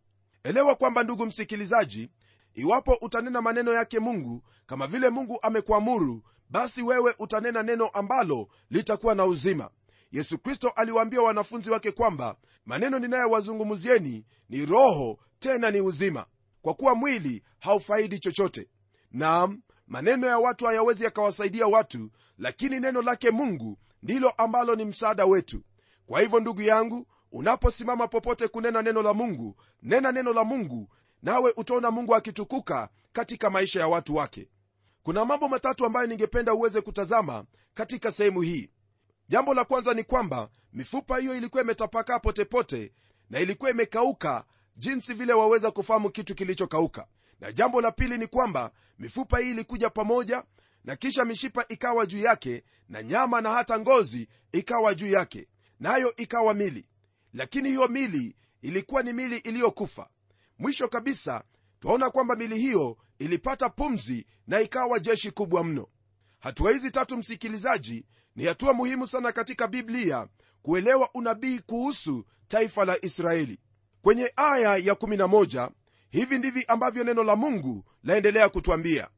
Elewa 0.45 0.75
kwamba 0.75 1.03
ndugu 1.03 1.27
msikilizaji 1.27 2.11
iwapo 2.57 2.99
utanena 3.01 3.43
maneno 3.43 3.73
yake 3.73 3.99
mungu 3.99 4.43
kama 4.67 4.87
vile 4.87 5.11
mungu 5.11 5.39
amekuamuru 5.43 6.23
basi 6.51 6.83
wewe 6.83 7.15
utanena 7.19 7.63
neno 7.63 7.89
ambalo 7.89 8.49
litakuwa 8.71 9.15
na 9.15 9.25
uzima. 9.25 9.71
Yesu 10.13 10.39
kristo 10.39 10.69
aliwaambia 10.69 11.23
wanafunzi 11.23 11.71
wake 11.71 11.93
kwamba 11.93 12.37
maneno 12.67 12.99
ninayowazungumzieni 12.99 14.25
ni 14.49 14.67
roho 14.67 15.19
tena 15.39 15.71
ni 15.71 15.81
uzima 15.81 16.27
kwa 16.63 16.75
kuwa 16.75 16.95
mwili 16.95 17.43
haufaidi 17.59 18.19
chochote. 18.19 18.69
Nam 19.13 19.63
maneno 19.87 20.27
ya 20.27 20.39
watu 20.39 20.67
hayawezi 20.67 21.05
yakawasaidia 21.05 21.67
watu 21.67 22.11
lakini 22.39 22.81
neno 22.81 23.03
lake 23.03 23.31
mungu 23.31 23.79
ndilo 24.03 24.31
ambalo 24.31 24.75
ni 24.75 24.85
msaada 24.85 25.27
wetu. 25.27 25.63
Kwa 26.07 26.21
hivyo 26.21 26.41
ndugu 26.41 26.63
yangu 26.63 27.07
unaposimama 27.33 28.09
popote 28.09 28.49
kunena 28.49 28.83
neno 28.83 29.03
la 29.03 29.15
mungu 29.15 29.57
nena 29.83 30.13
neno 30.13 30.33
la 30.33 30.45
mungu 30.45 30.89
nawe 31.23 31.53
utaona 31.57 31.91
mungu 31.91 32.15
akitukuka 32.15 32.89
katika 33.13 33.51
maisha 33.51 33.81
ya 33.81 33.89
watu 33.89 34.15
wake. 34.17 34.49
Kuna 35.03 35.25
mambo 35.25 35.49
matatu 35.49 35.87
ambayo 35.87 36.07
ningependa 36.07 36.55
uweze 36.55 36.81
kutazama 36.81 37.45
katika 37.75 38.13
sehemu 38.13 38.41
hii. 38.41 38.71
Jambo 39.29 39.55
la 39.55 39.65
kwanza 39.65 39.95
ni 39.95 40.05
kwamba 40.05 40.49
mifupa 40.73 41.19
hiyo 41.19 41.37
ilikuwa 41.37 41.63
imetapakaa 41.63 42.19
potepote 42.19 42.93
na 43.31 43.41
ilikuwa 43.41 43.71
imekauka 43.71 44.45
jinsi 44.77 45.15
vile 45.15 45.33
waweza 45.33 45.71
kufahamu 45.71 46.11
kitu 46.11 46.35
kilichokauka. 46.35 47.07
Na 47.41 47.53
jambo 47.53 47.81
la 47.81 47.93
pili 47.93 48.19
ni 48.19 48.27
kwamba 48.27 48.71
mifupa 48.99 49.39
hii 49.39 49.51
ilikuja 49.51 49.91
pamoja 49.91 50.45
na 50.85 50.97
kisha 50.97 51.25
mishipa 51.25 51.65
ikawa 51.69 52.07
juu 52.07 52.19
yake 52.19 52.65
na 52.89 53.03
nyama 53.03 53.41
na 53.41 53.51
hata 53.51 53.79
ngozi 53.81 54.29
ikawa 54.53 54.95
juu 54.95 55.07
yake 55.07 55.49
nayo 55.81 56.07
na 56.07 56.13
ikawa 56.17 56.55
mili. 56.55 56.89
Lakini 57.33 57.69
hiyo 57.69 57.89
mili 57.89 58.37
ilikuwa 58.63 59.03
ni 59.03 59.13
mili 59.13 59.39
iliyokufa 59.39 60.09
mwisho 60.59 60.89
kabisa 60.89 61.45
twaona 61.81 62.11
kwamba 62.11 62.37
mili 62.37 62.59
hiyo 62.59 62.97
ilipata 63.19 63.69
pumzi 63.71 64.27
na 64.47 64.61
ikawa 64.61 64.99
jeshi 64.99 65.31
kubwa 65.31 65.65
mno. 65.65 65.89
Hatua 66.39 66.73
hizi 66.73 66.91
tatu 66.91 67.17
msikilizaji 67.17 68.05
ni 68.37 68.45
hatua 68.45 68.73
muhimu 68.73 69.07
sana 69.07 69.33
katika 69.33 69.69
biblia 69.69 70.29
kuelewa 70.63 71.11
unabii 71.15 71.59
kuhusu 71.59 72.25
taifa 72.49 72.85
la 72.85 73.05
israeli. 73.05 73.59
Kwenye 74.03 74.33
aya 74.37 74.77
ya 74.77 74.95
11 74.95 75.71
hivi 76.11 76.39
ndivi 76.39 76.65
ambavyo 76.69 77.05
neno 77.05 77.25
la 77.25 77.37
mungu 77.37 77.85
laendelea 78.05 78.49
kutwambia. 78.49 79.09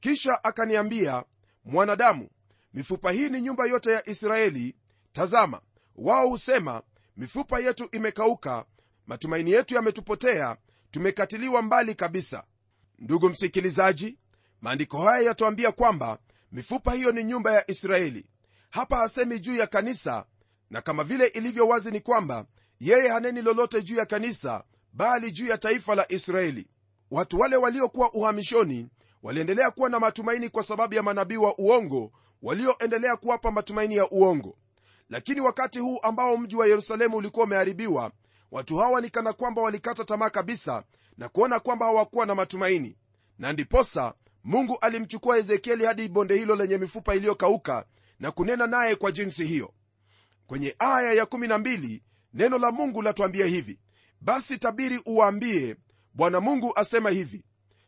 Kisha 0.00 0.44
akaniambia 0.44 1.24
mwanadamu 1.64 2.28
mifupa 2.74 3.12
hii 3.12 3.28
ni 3.28 3.40
nyumba 3.42 3.66
yote 3.66 3.90
ya 3.92 4.08
israeli. 4.08 4.76
Tazama 5.12 5.60
wao 5.96 6.28
husema 6.28 6.82
mifupa 7.16 7.60
yetu 7.60 7.88
imekauka 7.92 8.64
matumaini 9.06 9.50
yetu 9.50 9.74
yametupotea 9.74 10.56
tumekatiliwa 10.96 11.62
mbali 11.62 11.94
kabisa. 11.94 12.44
Ndugu 12.98 13.28
msikilizaji 13.28 14.18
maandiko 14.60 14.98
haya 14.98 15.22
yatuambia 15.26 15.72
kwamba 15.72 16.18
mifupa 16.52 16.92
hiyo 16.92 17.12
ni 17.12 17.24
nyumba 17.24 17.52
ya 17.52 17.70
israeli. 17.70 18.26
Hapa 18.70 18.96
hasemi 18.96 19.40
juu 19.40 19.56
ya 19.56 19.66
kanisa 19.66 20.24
na 20.70 20.80
kama 20.82 21.04
vile 21.04 21.26
ilivyo 21.26 21.68
wazi 21.68 21.90
ni 21.90 22.00
kwamba 22.00 22.46
yeye 22.80 23.08
haneni 23.08 23.42
lolote 23.42 23.82
juu 23.82 23.94
ya 23.96 24.06
kanisa 24.06 24.64
bali 24.92 25.32
juu 25.32 25.46
ya 25.46 25.58
taifa 25.58 25.94
la 25.94 26.12
israeli. 26.12 26.66
Watu 27.10 27.40
wale 27.40 27.56
waliokuwa 27.56 28.12
uhamishoni 28.14 28.88
waliendelea 29.22 29.70
kuwa 29.70 29.90
na 29.90 30.00
matumaini 30.00 30.48
kwa 30.48 30.62
sababu 30.62 30.94
ya 30.94 31.02
manabii 31.02 31.36
wa 31.36 31.58
uongo 31.58 32.12
walioendelea 32.42 33.16
kuwapa 33.16 33.50
matumaini 33.50 33.96
ya 33.96 34.10
uongo. 34.10 34.56
Lakini 35.10 35.40
wakati 35.40 35.78
huu 35.78 35.98
ambao 36.02 36.36
mji 36.36 36.56
wa 36.56 36.66
yerusalemu 36.66 37.16
ulikuwa 37.16 37.46
umeharibiwa 37.46 38.12
watu 38.50 38.76
hawa 38.76 39.00
ni 39.00 39.10
kana 39.10 39.32
kwamba 39.32 39.62
walikata 39.62 40.04
tamaa 40.04 40.30
kabisa 40.30 40.82
na 41.18 41.28
kuona 41.28 41.60
kwamba 41.60 41.86
hawakuwa 41.86 42.26
na 42.26 42.34
matumaini. 42.34 42.96
Na 43.38 43.52
ndiposa 43.52 44.14
mungu 44.44 44.78
alimchukua 44.80 45.38
ezekieli 45.38 45.84
hadi 45.84 46.08
bonde 46.08 46.36
hilo 46.36 46.56
lenye 46.56 46.78
mifupa 46.78 47.14
iliyokauka 47.14 47.84
na 48.20 48.30
kunena 48.30 48.66
naye 48.66 48.94
kwa 48.96 49.12
jinsi 49.12 49.44
hiyo. 49.46 49.72
Kwenye 50.46 50.76
aya 50.78 51.24
ya12 51.24 52.00
neno 52.34 52.58
la 52.58 52.70
mungu 52.72 53.02
latuambia 53.02 53.46
hivi 53.46 53.78
basi 54.20 54.58
tabiri 54.58 55.00
uwaambie 55.06 55.76
bwana 56.14 56.40
mungu 56.40 56.72
asema 56.76 57.10
hivi 57.10 57.44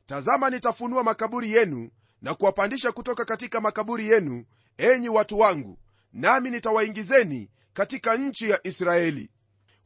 tazama 0.07 0.50
nitafunua 0.50 1.05
makaburi 1.05 1.53
yenu 1.53 1.91
na 2.23 2.35
kuwapandisha 2.35 2.93
kutoka 2.93 3.25
katika 3.25 3.61
makaburi 3.61 4.09
yenu 4.11 4.45
enyi 4.79 5.09
watu 5.09 5.38
wangu 5.38 5.79
nami 6.12 6.50
nitawaingizeni 6.50 7.50
katika 7.73 8.17
nchi 8.17 8.50
ya 8.50 8.67
israeli 8.67 9.31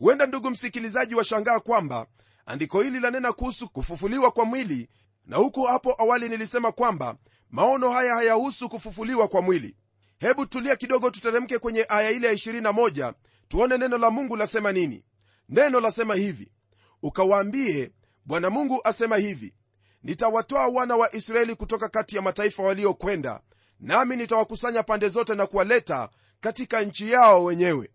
huenda 0.02 0.26
ndugu 0.26 0.50
msikilizaji 0.50 1.14
washangaa 1.14 1.60
kwamba 1.60 2.06
andiko 2.46 2.82
hili 2.82 3.00
lanena 3.00 3.32
kuhusu 3.32 3.68
kufufuliwa 3.68 4.30
kwa 4.30 4.44
mwili 4.44 4.88
na 5.26 5.36
huku 5.36 5.62
hapo 5.62 5.94
awali 5.98 6.28
nilisema 6.28 6.72
kwamba 6.72 7.16
maono 7.50 7.90
haya 7.90 8.14
hayahusu 8.14 8.68
kufufuliwa 8.68 9.28
kwa 9.28 9.42
mwili. 9.42 9.76
Hebu 10.18 10.46
tulia 10.46 10.76
kidogo 10.76 11.10
tuteremke 11.10 11.58
kwenye 11.58 11.86
aya 11.88 12.10
ile 12.10 12.26
ya 12.26 12.32
21 12.34 13.14
tuone 13.48 13.78
neno 13.78 13.98
la 13.98 14.10
mungu 14.10 14.36
lasema 14.36 14.72
nini. 14.72 15.04
Neno 15.48 15.80
lasema 15.80 16.14
hivi 16.14 16.52
ukawaambie 17.02 17.90
bwana 18.24 18.50
mungu 18.50 18.80
asema 18.84 19.16
hivi 19.16 19.54
nitawatoa 20.02 20.66
wana 20.68 20.96
wa 20.96 21.14
israeli 21.14 21.54
kutoka 21.54 21.88
kati 21.88 22.16
ya 22.16 22.22
mataifa 22.22 22.62
waliokwenda 22.62 23.40
nami 23.80 24.16
nitawakusanya 24.16 24.82
pande 24.82 25.08
zote 25.08 25.34
na 25.34 25.46
kuwaleta 25.46 26.08
katika 26.40 26.82
nchi 26.82 27.10
yao 27.10 27.44
wenyewe. 27.44 27.90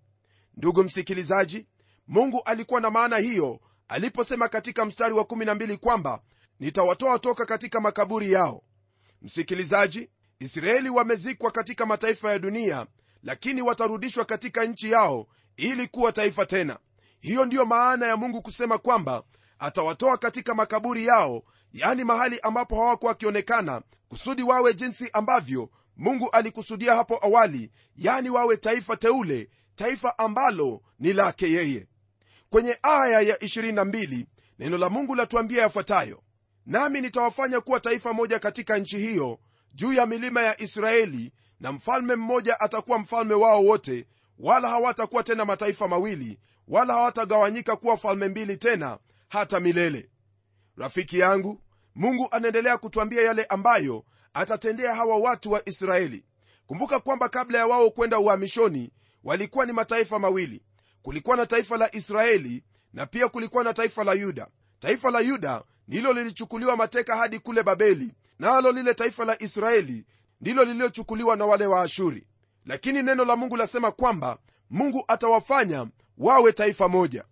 Ndugu 0.58 0.84
msikilizaji 0.84 1.68
mungu 2.08 2.42
alikuwa 2.46 2.82
na 2.82 2.90
maana 2.90 3.18
hiyo 3.18 3.60
aliposema 3.88 4.48
katika 4.50 4.86
mstari 4.86 5.14
wa 5.14 5.24
12 5.24 5.78
kwamba 5.78 6.22
nitawatoa 6.60 7.20
toka 7.20 7.46
katika 7.46 7.80
makaburi 7.82 8.32
yao. 8.32 8.64
Msikilizaji 9.22 10.10
israeli 10.40 10.90
wamezikwa 10.90 11.52
katika 11.52 11.86
mataifa 11.86 12.32
ya 12.32 12.40
dunia 12.40 12.86
lakini 13.24 13.62
watarudishwa 13.62 14.26
katika 14.26 14.66
nchi 14.66 14.92
yao 14.92 15.28
ili 15.58 15.88
kuwa 15.88 16.12
taifa 16.12 16.46
tena. 16.46 16.80
Hiyo 17.20 17.46
ndiyo 17.46 17.66
maana 17.66 18.06
ya 18.08 18.18
mungu 18.18 18.42
kusema 18.42 18.78
kwamba 18.78 19.24
atawatoa 19.60 20.18
katika 20.18 20.56
makaburi 20.56 21.06
yao 21.06 21.44
yani 21.74 22.04
mahali 22.04 22.40
ambapo 22.40 22.76
hawakuwa 22.76 23.10
wakionekana 23.12 23.82
kusudi 24.10 24.44
wawe 24.44 24.74
jinsi 24.74 25.10
ambavyo 25.14 25.70
mungu 25.98 26.30
alikusudia 26.30 26.96
hapo 26.96 27.20
awali 27.26 27.72
yani 27.96 28.30
wawe 28.30 28.58
taifa 28.58 28.98
teule 28.98 29.50
taifa 29.76 30.18
ambalo 30.20 30.82
ni 31.00 31.14
lake 31.14 31.52
yeye 31.52 31.88
kwenye 32.50 32.78
aya 32.84 33.22
ya 33.22 33.36
22 33.36 34.26
neno 34.60 34.78
la 34.78 34.90
mungu 34.90 35.16
latuambia 35.16 35.62
yafuatayo 35.62 36.24
nami 36.66 37.02
nitawafanya 37.02 37.62
kuwa 37.62 37.80
taifa 37.80 38.14
moja 38.14 38.40
katika 38.40 38.78
nchi 38.78 38.98
hiyo 38.98 39.40
juu 39.74 39.94
ya 39.94 40.06
milima 40.06 40.42
ya 40.42 40.62
israeli 40.62 41.32
na 41.60 41.72
mfalme 41.72 42.16
mmoja 42.16 42.60
atakuwa 42.60 43.00
mfalme 43.00 43.34
wao 43.34 43.66
wote 43.66 44.08
wala 44.40 44.70
hawatakuwa 44.70 45.24
tena 45.24 45.46
mataifa 45.46 45.88
mawili 45.88 46.40
wala 46.68 46.94
hawatagawanyika 46.94 47.76
kuwa 47.76 47.98
falme 47.98 48.28
mbili 48.28 48.58
tena 48.58 48.98
hata 49.30 49.60
milele. 49.60 50.10
Rafiki 50.78 51.20
yangu 51.20 51.62
mungu 51.96 52.28
anaendelea 52.32 52.78
kutwambia 52.78 53.22
yale 53.22 53.44
ambayo 53.46 54.06
atatendea 54.34 54.96
hawa 54.96 55.18
watu 55.18 55.52
wa 55.52 55.70
israeli. 55.70 56.26
Kumbuka 56.68 57.00
kwamba 57.00 57.30
kabla 57.30 57.58
ya 57.58 57.68
wao 57.68 57.90
kwenda 57.90 58.20
uhamishoni 58.20 58.92
walikuwa 59.24 59.66
ni 59.66 59.74
mataifa 59.74 60.20
mawili 60.20 60.64
kulikuwa 61.08 61.38
na 61.38 61.46
taifa 61.46 61.78
la 61.78 61.96
israeli 61.96 62.64
na 62.94 63.06
pia 63.06 63.28
kulikuwa 63.28 63.64
na 63.64 63.74
taifa 63.74 64.04
la 64.04 64.14
yuda. 64.14 64.48
Taifa 64.80 65.12
la 65.12 65.20
yuda 65.20 65.64
ndilo 65.88 66.14
lilichukuliwa 66.14 66.76
mateka 66.78 67.16
hadi 67.16 67.40
kule 67.40 67.64
babeli 67.64 68.12
nalo 68.40 68.72
na 68.72 68.80
lile 68.80 68.94
taifa 68.94 69.26
la 69.26 69.42
israeli 69.42 70.06
ndilo 70.42 70.64
lililochukuliwa 70.66 71.36
na 71.36 71.46
wale 71.46 71.66
wa 71.66 71.82
ashuri. 71.82 72.28
Lakini 72.66 73.04
neno 73.04 73.26
la 73.26 73.36
mungu 73.36 73.58
lasema 73.58 73.92
kwamba 73.92 74.38
mungu 74.70 75.04
atawafanya 75.08 75.88
wawe 76.18 76.52
taifa 76.54 76.88
moja. 76.90 77.24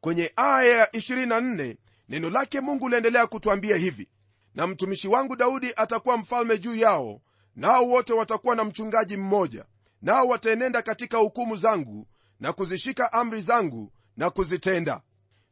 Kwenye 0.00 0.32
aya 0.36 0.76
ya 0.78 0.84
24 0.86 1.76
neno 2.08 2.30
lake 2.30 2.60
mungu 2.60 2.88
liendelea 2.88 3.26
kutwambia 3.26 3.76
hivi 3.76 4.08
na 4.54 4.66
mtumishi 4.66 5.08
wangu 5.08 5.36
daudi 5.36 5.72
atakuwa 5.76 6.16
mfalme 6.16 6.58
juu 6.58 6.74
yao 6.74 7.20
nao 7.56 7.88
wote 7.88 8.12
watakuwa 8.12 8.56
na 8.56 8.64
mchungaji 8.64 9.16
mmoja. 9.16 9.64
Nao 10.02 10.26
wataenenda 10.28 10.82
katika 10.82 11.18
hukumu 11.18 11.56
zangu 11.56 12.06
na 12.40 12.52
kuzishika 12.52 13.12
amri 13.12 13.40
zangu 13.40 13.92
na 14.16 14.30
kuzitenda. 14.30 15.02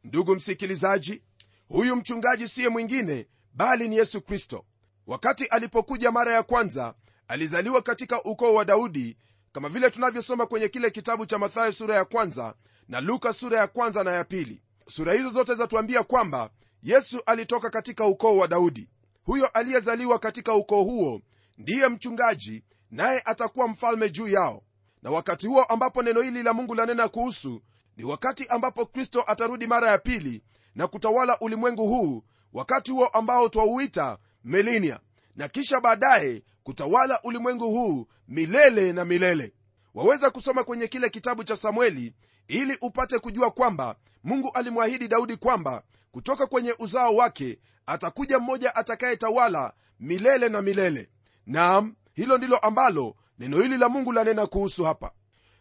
Ndugu 0.04 0.34
msikilizaji 0.34 1.22
huyu 1.68 1.96
mchungaji 1.96 2.48
siye 2.48 2.68
mwingine 2.68 3.26
bali 3.54 3.88
ni 3.88 3.96
yesu 3.96 4.20
kristo. 4.20 4.64
Wakati 5.06 5.44
alipokuja 5.46 6.10
mara 6.12 6.32
ya 6.32 6.42
kwanza 6.42 6.94
alizaliwa 7.28 7.82
katika 7.82 8.22
ukoo 8.22 8.54
wa 8.54 8.64
daudi 8.64 9.16
kama 9.52 9.68
vile 9.68 9.90
tunavyosoma 9.90 10.46
kwenye 10.46 10.68
kile 10.68 10.90
kitabu 10.90 11.26
cha 11.26 11.38
mathayo 11.38 11.72
sura 11.72 11.96
ya 11.96 12.04
kwanza 12.04 12.54
na 12.88 13.00
luka 13.00 13.32
sura 13.32 13.58
ya 13.58 13.66
kwanza 13.66 14.04
na 14.04 14.12
ya 14.12 14.24
pili. 14.24 14.62
Sura 14.88 15.12
hizo 15.12 15.30
zote 15.30 15.54
zatuambia 15.54 16.02
kwamba 16.02 16.50
yesu 16.82 17.22
alitoka 17.26 17.70
katika 17.70 18.06
ukoo 18.06 18.36
wa 18.36 18.48
daudi. 18.48 18.90
Huyo 19.24 19.46
aliyezaliwa 19.46 20.18
katika 20.18 20.54
ukoo 20.54 20.82
huo 20.82 21.20
ndiye 21.58 21.88
mchungaji 21.88 22.64
naye 22.90 23.22
atakuwa 23.24 23.68
mfalme 23.68 24.10
juu 24.10 24.28
yao 24.28 24.62
na 25.02 25.10
wakati 25.10 25.46
huo 25.46 25.62
ambapo 25.64 26.02
neno 26.02 26.20
hili 26.20 26.42
la 26.42 26.52
mungu 26.52 26.74
lanena 26.74 27.08
kuhusu 27.08 27.62
ni 27.96 28.04
wakati 28.04 28.46
ambapo 28.46 28.86
kristo 28.86 29.24
atarudi 29.26 29.66
mara 29.66 29.90
ya 29.90 29.98
pili 29.98 30.42
na 30.74 30.86
kutawala 30.86 31.38
ulimwengu 31.40 31.88
huu 31.88 32.22
wakati 32.52 32.90
huo 32.90 33.06
ambao 33.06 33.48
twauita 33.48 34.18
melinia 34.44 35.00
na 35.36 35.48
kisha 35.48 35.80
baadaye 35.80 36.42
kutawala 36.62 37.20
ulimwengu 37.22 37.64
huu 37.70 38.06
milele 38.28 38.92
na 38.92 39.04
milele. 39.04 39.52
Waweza 39.94 40.30
kusoma 40.30 40.64
kwenye 40.64 40.88
kile 40.88 41.08
kitabu 41.10 41.44
cha 41.44 41.56
samueli 41.56 42.14
ili 42.48 42.78
upate 42.82 43.18
kujua 43.18 43.50
kwamba 43.50 43.96
mungu 44.24 44.50
alimwahidi 44.54 45.08
daudi 45.08 45.36
kwamba 45.36 45.82
kutoka 46.12 46.46
kwenye 46.46 46.74
uzao 46.78 47.16
wake 47.16 47.58
atakuja 47.86 48.38
mmoja 48.38 48.74
atakayetawala 48.76 49.72
milele 50.00 50.48
na 50.48 50.62
milele. 50.62 51.08
Nam 51.46 51.94
hilo 52.12 52.38
ndilo 52.38 52.56
ambalo 52.58 53.16
neno 53.38 53.60
hili 53.62 53.78
la 53.78 53.88
mungu 53.88 54.12
lanena 54.12 54.46
kuhusu 54.46 54.84
hapa. 54.84 55.12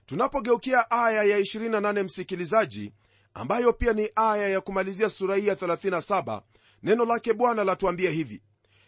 Tunapogeukia 0.05 0.91
aya 0.91 1.23
ya 1.23 1.39
28 1.39 2.03
msikilizaji 2.03 2.93
ambayo 3.33 3.73
pia 3.73 3.93
ni 3.93 4.09
aya 4.15 4.49
ya 4.49 4.61
kumalizia 4.61 5.09
sura 5.09 5.35
hii 5.35 5.47
ya 5.47 5.55
37 5.55 6.41
neno 6.83 7.05
lake 7.05 7.33
bwana 7.33 7.63
latuambia 7.63 8.11
hivi. 8.11 8.41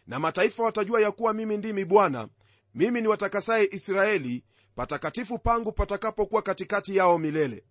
Na 0.07 0.19
mataifa 0.19 0.63
watajua 0.63 1.01
ya 1.01 1.11
kuwa 1.11 1.33
mimi 1.33 1.57
ndimi 1.57 1.85
bwana 1.85 2.27
mimi 2.75 3.01
ni 3.01 3.07
watakasaye 3.07 3.69
israeli 3.71 4.43
patakatifu 4.75 5.39
pangu 5.39 5.71
patakapokuwa 5.71 6.41
katikati 6.41 6.95
yao 6.95 7.17
milele. 7.17 7.63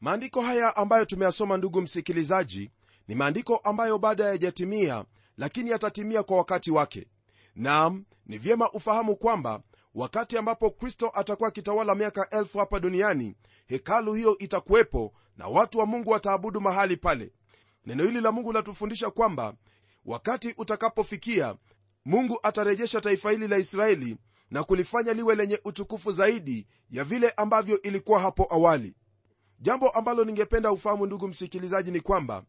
Maandiko 0.00 0.40
haya 0.40 0.76
ambayo 0.76 1.04
tumeyasoma 1.04 1.56
ndugu 1.56 1.80
msikilizaji 1.82 2.70
ni 3.08 3.14
maandiko 3.14 3.56
ambayo 3.56 3.98
bado 3.98 4.24
yajatimia 4.24 5.04
lakini 5.36 5.70
yatatimia 5.70 6.22
kwa 6.22 6.36
wakati 6.36 6.70
wake. 6.70 7.06
Nam 7.56 8.04
ni 8.26 8.38
vyema 8.38 8.70
ufahamu 8.72 9.16
kwamba 9.16 9.60
wakati 9.96 10.38
ambapo 10.38 10.70
kristo 10.70 11.10
atakuwa 11.14 11.48
akitawala 11.48 11.94
miaka 11.94 12.30
elfu 12.30 12.58
hapa 12.58 12.80
duniani 12.80 13.34
hekalu 13.66 14.14
hiyo 14.14 14.38
itakuwepo 14.38 15.12
na 15.36 15.46
watu 15.48 15.78
wa 15.78 15.86
mungu 15.86 16.10
wataabudu 16.10 16.60
mahali 16.60 16.96
pale. 16.96 17.32
Neno 17.86 18.04
hili 18.04 18.20
la 18.20 18.32
mungu 18.32 18.52
latufundisha 18.52 19.10
kwamba 19.10 19.54
wakati 20.04 20.54
utakapofikia 20.58 21.56
mungu 22.04 22.38
atarejesha 22.42 23.00
taifa 23.00 23.30
hili 23.30 23.48
la 23.48 23.58
israeli 23.58 24.16
na 24.50 24.64
kulifanya 24.64 25.12
liwe 25.12 25.34
lenye 25.34 25.60
utukufu 25.64 26.12
zaidi 26.12 26.66
ya 26.90 27.04
vile 27.04 27.30
ambavyo 27.30 27.82
ilikuwa 27.82 28.20
hapo 28.20 28.46
awali. 28.50 28.94
Jambo 29.60 29.88
ambalo 29.90 30.24
ningependa 30.24 30.72
ufahamu 30.72 31.06
ndugu 31.06 31.28
msikilizaji 31.28 31.90
ni 31.90 32.00
kwamba 32.00 32.44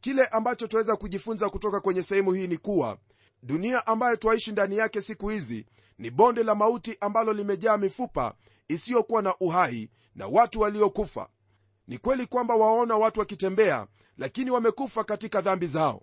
kile 0.00 0.26
ambacho 0.26 0.66
tunaweza 0.66 0.96
kujifunza 0.96 1.50
kutoka 1.50 1.80
kwenye 1.80 2.02
sehemu 2.02 2.32
hii 2.32 2.46
ni 2.46 2.56
kuwa 2.58 2.98
dunia 3.42 3.86
ambayo 3.86 4.16
twaishi 4.16 4.52
ndani 4.52 4.76
yake 4.76 5.00
siku 5.00 5.28
hizi 5.28 5.66
ni 5.98 6.10
bonde 6.10 6.42
la 6.42 6.54
mauti 6.54 6.96
ambalo 7.00 7.32
limejaa 7.32 7.76
mifupa 7.76 8.34
isiyokuwa 8.68 9.22
na 9.22 9.34
uhai 9.40 9.90
na 10.14 10.26
watu 10.26 10.60
waliokufa. 10.60 11.28
Ni 11.86 11.98
kweli 11.98 12.26
kwamba 12.26 12.54
waona 12.56 12.96
watu 12.96 13.20
wakitembea 13.20 13.86
lakini 14.16 14.50
wamekufa 14.50 15.04
katika 15.04 15.40
dhambi 15.40 15.66
zao. 15.66 16.02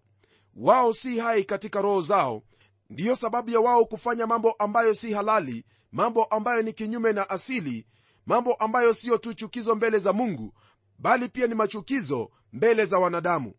Wao 0.55 0.93
si 0.93 1.19
hai 1.19 1.43
katika 1.43 1.81
roho 1.81 2.01
zao. 2.01 2.43
Ndiyo 2.89 3.15
sababu 3.15 3.49
ya 3.49 3.59
wao 3.59 3.85
kufanya 3.85 4.27
mambo 4.27 4.51
ambayo 4.51 4.95
si 4.95 5.13
halali 5.13 5.65
mambo 5.91 6.23
ambayo 6.23 6.61
ni 6.61 6.73
kinyume 6.73 7.13
na 7.13 7.29
asili 7.29 7.85
mambo 8.25 8.53
ambayo 8.53 8.93
siyo 8.93 9.17
tu 9.17 9.33
chukizo 9.33 9.75
mbele 9.75 9.99
za 9.99 10.13
mungu 10.13 10.53
bali 10.99 11.29
pia 11.29 11.47
ni 11.47 11.55
machukizo 11.55 12.31
mbele 12.53 12.85
za 12.85 12.99
wanadamu. 12.99 13.53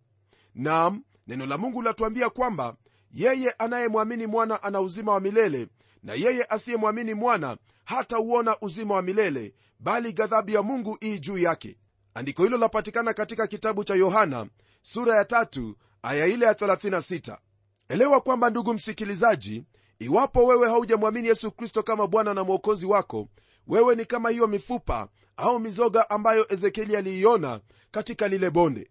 Nam 0.54 1.04
neno 1.26 1.46
la 1.46 1.58
mungu 1.58 1.82
latuambia 1.82 2.30
kwamba 2.30 2.76
yeye 3.12 3.50
anayemwamini 3.50 4.26
mwana 4.26 4.62
ana 4.62 4.80
uzima 4.80 5.12
wa 5.12 5.20
milele 5.20 5.68
na 6.02 6.14
yeye 6.14 6.44
asiyemwamini 6.44 7.14
mwana 7.14 7.56
hatauona 7.84 8.56
uzima 8.60 8.94
wa 8.94 9.02
milele 9.02 9.54
bali 9.78 10.12
ghadhabu 10.12 10.50
ya 10.50 10.62
mungu 10.62 10.98
ii 11.04 11.18
juu 11.18 11.38
yake. 11.38 11.76
Andiko 12.14 12.44
hilo 12.44 12.56
lapatikana 12.58 13.14
katika 13.14 13.46
kitabu 13.46 13.84
cha 13.84 13.94
yohana 13.94 14.46
sura 14.82 15.16
ya 15.16 15.24
tatu 15.24 15.76
ya 16.02 16.26
36 16.52 17.36
elewa 17.88 18.20
kwamba 18.20 18.50
ndugu 18.50 18.74
msikilizaji 18.74 19.64
iwapo 19.98 20.46
wewe 20.46 20.68
haujamwamini 20.68 21.28
yesu 21.28 21.50
kristo 21.50 21.82
kama 21.82 22.06
bwana 22.06 22.34
na 22.34 22.44
mwokozi 22.44 22.86
wako 22.86 23.28
wewe 23.66 23.94
ni 23.94 24.04
kama 24.04 24.30
hiyo 24.30 24.46
mifupa 24.46 25.08
au 25.36 25.60
mizoga 25.60 26.10
ambayo 26.10 26.52
ezekieli 26.52 26.96
aliiona 26.96 27.60
katika 27.90 28.28
lile 28.28 28.50
bonde 28.50 28.90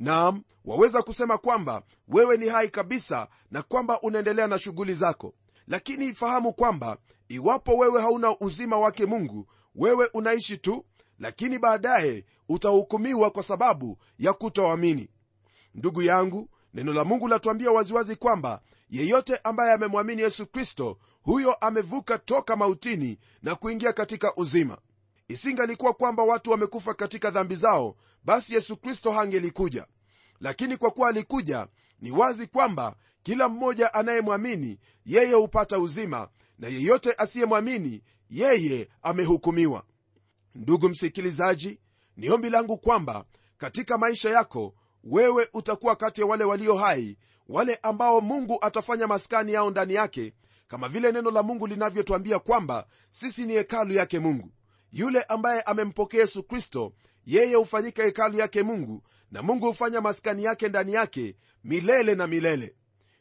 nam 0.00 0.42
waweza 0.64 1.02
kusema 1.02 1.38
kwamba 1.38 1.82
wewe 2.08 2.36
ni 2.36 2.48
hai 2.48 2.68
kabisa 2.68 3.28
na 3.50 3.62
kwamba 3.62 4.00
unaendelea 4.00 4.46
na 4.46 4.58
shughuli 4.58 4.94
zako. 4.94 5.34
Lakini 5.66 6.06
ifahamu 6.08 6.52
kwamba 6.52 6.96
iwapo 7.28 7.76
wewe 7.76 8.02
hauna 8.02 8.38
uzima 8.40 8.78
wake 8.78 9.06
mungu 9.06 9.46
wewe 9.74 10.10
unaishi 10.14 10.58
tu 10.58 10.84
lakini 11.18 11.58
baadaye 11.58 12.24
utahukumiwa 12.48 13.30
kwa 13.30 13.42
sababu 13.42 13.98
ya 14.18 14.32
kutoamini. 14.32 15.08
Ndugu 15.74 16.02
yangu 16.02 16.48
neno 16.74 16.92
la 16.92 17.04
mungu 17.04 17.28
latuambia 17.28 17.70
waziwazi 17.70 18.16
kwamba 18.16 18.60
yeyote 18.90 19.36
ambaye 19.44 19.72
amemwamini 19.72 20.22
yesu 20.22 20.46
kristo 20.46 20.98
huyo 21.22 21.54
amevuka 21.54 22.18
toka 22.18 22.56
mautini 22.56 23.18
na 23.42 23.54
kuingia 23.54 23.92
katika 23.92 24.36
uzima 24.36 24.78
isingalikuwa 25.30 25.92
kwamba 25.94 26.22
watu 26.22 26.50
wamekufa 26.50 26.94
katika 26.94 27.30
dhambi 27.30 27.54
zao 27.56 27.96
basi 28.24 28.54
yesu 28.54 28.76
kristo 28.76 29.10
hangelikuja. 29.12 29.86
Lakini 30.40 30.76
kwa 30.76 30.90
kuwa 30.90 31.08
alikuja 31.08 31.66
ni 32.00 32.10
wazi 32.10 32.46
kwamba 32.46 32.96
kila 33.22 33.48
mmoja 33.48 33.94
anayemwamini 33.94 34.78
yeye 35.06 35.34
hupata 35.34 35.78
uzima 35.78 36.28
na 36.58 36.68
yeyote 36.68 37.14
asiyemwamini 37.18 38.02
yeye 38.30 38.88
amehukumiwa. 39.02 39.84
Ndugu 40.54 40.88
msikilizaji 40.88 41.80
ni 42.16 42.30
ombi 42.30 42.50
langu 42.50 42.78
kwamba 42.78 43.24
katika 43.58 43.98
maisha 43.98 44.30
yako 44.30 44.74
wewe 45.04 45.48
utakuwa 45.54 45.96
kati 45.96 46.20
ya 46.20 46.26
wale 46.26 46.44
walio 46.44 46.74
hai 46.76 47.16
wale 47.48 47.78
ambao 47.82 48.20
mungu 48.20 48.58
atafanya 48.60 49.06
maskani 49.06 49.52
yao 49.52 49.70
ndani 49.70 49.94
yake 49.94 50.32
kama 50.68 50.88
vile 50.88 51.12
neno 51.12 51.30
la 51.30 51.42
mungu 51.42 51.66
linavyotwambia 51.66 52.38
kwamba 52.38 52.86
sisi 53.10 53.46
ni 53.46 53.52
hekalu 53.52 53.92
yake 53.94 54.18
mungu 54.18 54.50
yule 54.92 55.22
ambaye 55.22 55.60
amempokea 55.62 56.20
yesu 56.20 56.42
kristo 56.42 56.92
yeye 57.26 57.54
hufanyika 57.54 58.02
hekalu 58.02 58.38
yake 58.38 58.62
mungu 58.62 59.02
na 59.30 59.42
mungu 59.42 59.66
hufanya 59.66 60.00
maskani 60.00 60.44
yake 60.44 60.68
ndani 60.68 60.92
yake 60.92 61.36
milele 61.64 62.14
na 62.14 62.26
milele. 62.26 62.74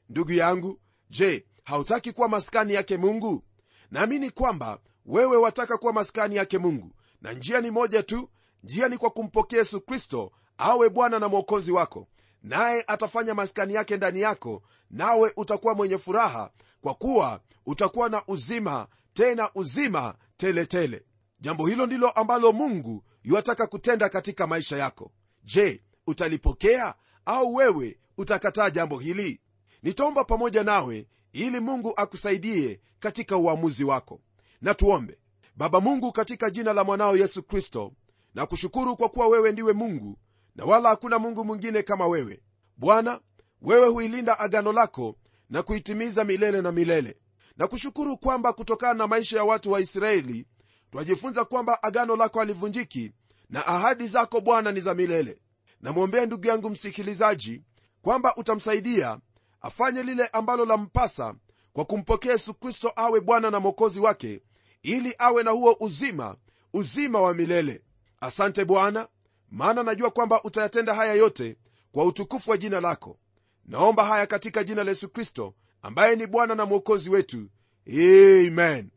Ndugu 0.10 0.32
yangu 0.32 0.80
je 1.10 1.46
hautaki 1.64 2.12
kuwa 2.12 2.30
maskani 2.30 2.74
yake 2.74 2.98
mungu? 2.98 3.44
Naamini 3.92 4.32
kwamba 4.32 4.80
wewe 5.06 5.38
wataka 5.38 5.78
kuwa 5.78 5.94
maskani 5.94 6.36
yake 6.36 6.58
mungu 6.58 6.92
na 7.22 7.34
njia 7.34 7.62
ni 7.62 7.72
moja 7.72 8.04
tu 8.04 8.30
njia 8.64 8.88
ni 8.90 8.98
kwa 8.98 9.10
kumpokea 9.10 9.60
yesu 9.60 9.82
kristo 9.82 10.32
awe 10.58 10.90
bwana 10.90 11.20
na 11.20 11.28
mwokozi 11.28 11.72
wako. 11.72 12.08
Naye 12.44 12.84
atafanya 12.88 13.34
maskani 13.34 13.74
yake 13.74 13.98
ndani 13.98 14.22
yako 14.22 14.64
nawe 14.92 15.34
utakuwa 15.36 15.76
mwenye 15.76 15.98
furaha 15.98 16.52
kwa 16.82 16.94
kuwa 16.94 17.42
utakuwa 17.66 18.10
na 18.10 18.24
uzima 18.28 18.88
tena 19.14 19.50
uzima 19.56 20.16
teletele. 20.38 20.66
tele. 20.88 21.06
Jambo 21.39 21.67
hilo 21.67 21.86
ndilo 21.86 22.10
ambalo 22.10 22.52
mungu 22.52 23.04
yuwataka 23.23 23.67
kutenda 23.67 24.10
katika 24.10 24.47
maisha 24.47 24.78
yako. 24.78 25.12
Je 25.43 25.84
utalipokea? 26.08 26.95
Au 27.25 27.56
wewe 27.56 27.99
utakataa 28.17 28.69
jambo 28.69 28.99
hili? 28.99 29.41
Nitaomba 29.84 30.23
pamoja 30.23 30.63
nawe 30.63 31.08
ili 31.32 31.60
mungu 31.60 31.93
akusaidie 31.95 32.80
katika 32.99 33.38
uamuzi 33.38 33.84
wako. 33.84 34.21
Na 34.62 34.73
tuombe. 34.73 35.19
Baba 35.56 35.80
mungu 35.82 36.12
katika 36.12 36.49
jina 36.49 36.73
la 36.73 36.84
mwanao 36.84 37.17
yesu 37.17 37.43
kristo 37.43 37.93
na 38.36 38.45
kushukuru 38.45 38.95
kwa 38.97 39.10
kuwa 39.10 39.28
wewe 39.28 39.52
ndiwe 39.52 39.73
mungu 39.73 40.17
na 40.56 40.65
wala 40.65 40.89
hakuna 40.89 41.19
mungu 41.19 41.45
mwingine 41.45 41.84
kama 41.84 42.08
wewe. 42.08 42.41
Bwana 42.78 43.19
wewe 43.62 43.88
huilinda 43.88 44.39
agano 44.39 44.73
lako 44.73 45.15
na 45.49 45.63
kuitimiza 45.63 46.23
milele 46.23 46.62
na 46.62 46.71
milele. 46.71 47.17
Na 47.58 47.67
kushukuru 47.67 48.17
kwamba 48.17 48.54
kutokana 48.54 48.93
na 48.93 49.08
maisha 49.08 49.38
ya 49.38 49.43
watu 49.43 49.71
wa 49.71 49.82
israeli 49.82 50.45
twajifunza 50.91 51.45
kwamba 51.45 51.84
agano 51.84 52.15
lako 52.15 52.39
halivunjiki 52.39 53.12
na 53.49 53.67
ahadi 53.67 54.08
zako 54.08 54.41
bwana 54.41 54.71
ni 54.71 54.82
za 54.82 54.93
milele. 54.93 55.39
Namwombea 55.82 56.25
ndugu 56.25 56.47
yangu 56.47 56.69
msikilizaji 56.69 57.62
kwamba 58.02 58.36
utamsaidia 58.36 59.19
afanye 59.62 60.04
lile 60.04 60.28
ambalo 60.28 60.65
lampasa 60.65 61.36
kwa 61.73 61.86
kumpokea 61.86 62.32
yesu 62.32 62.54
kristo 62.54 62.93
awe 62.95 63.21
bwana 63.21 63.52
na 63.52 63.60
mwokozi 63.60 63.99
wake 63.99 64.41
ili 64.82 65.15
awe 65.17 65.43
na 65.43 65.52
huo 65.52 65.78
uzima 65.80 66.36
uzima 66.73 67.21
wa 67.21 67.34
milele. 67.34 67.82
Asante 68.21 68.65
bwana 68.65 69.08
maana 69.52 69.84
najua 69.84 70.12
kwamba 70.12 70.43
utayatenda 70.43 70.93
haya 70.93 71.13
yote 71.13 71.58
kwa 71.91 72.06
utukufu 72.06 72.52
wa 72.52 72.58
jina 72.58 72.82
lako. 72.82 73.17
Naomba 73.65 74.06
haya 74.06 74.28
katika 74.28 74.63
jina 74.63 74.84
la 74.84 74.91
yesu 74.91 75.10
kristo 75.10 75.54
ambaye 75.82 76.15
ni 76.15 76.28
bwana 76.28 76.56
na 76.56 76.65
mwokozi 76.65 77.10
wetu. 77.10 77.49
Amen 77.88 78.89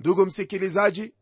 ndugu 0.00 0.26
msikilizaji 0.26 1.12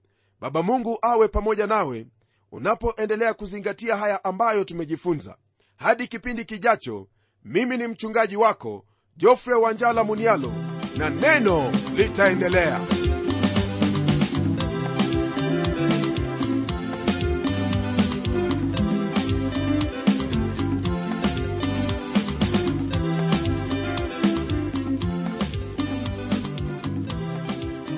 baba 0.41 0.62
mungu 0.62 0.99
awe 1.03 1.29
pamoja 1.29 1.67
nawe 1.67 2.07
unapoendelea 2.53 3.35
kuzingatia 3.35 3.97
haya 3.97 4.25
ambayo 4.25 4.64
tumejifunza. 4.64 5.37
Hadi 5.77 6.07
kipindi 6.07 6.45
kijacho 6.45 7.09
mimi 7.45 7.77
ni 7.77 7.87
mchungaji 7.87 8.37
wako 8.37 8.85
jofre 9.17 9.55
wanjala 9.55 10.05
munialo 10.05 10.53
na 10.97 11.11
neno 11.11 11.73
litaendelea 11.97 12.87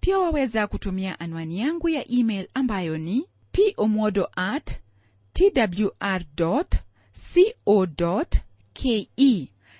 pia 0.00 0.18
waweza 0.18 0.66
kutumia 0.66 1.20
anwani 1.20 1.58
yangu 1.60 1.88
ya 1.88 2.10
email 2.10 2.48
ambayo 2.54 2.98
ni 2.98 3.26
pomodo 3.76 4.28
at 4.36 4.78
twr 5.32 6.24
co 6.36 8.26
ke 8.72 9.08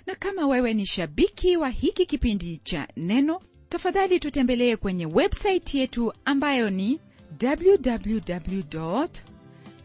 na 0.07 0.15
kama 0.15 0.47
wewe 0.47 0.75
ni 0.75 0.87
shabiki 0.87 1.57
wa 1.57 1.69
hiki 1.69 2.07
kipindi 2.07 2.57
cha 2.59 2.89
neno 2.97 3.41
tafadhali 3.69 4.21
tutembelee 4.21 4.77
kwenye 4.77 5.07
website 5.07 5.75
yetu 5.75 6.13
ambayo 6.25 6.71
ni 6.71 7.01
www 7.43 9.07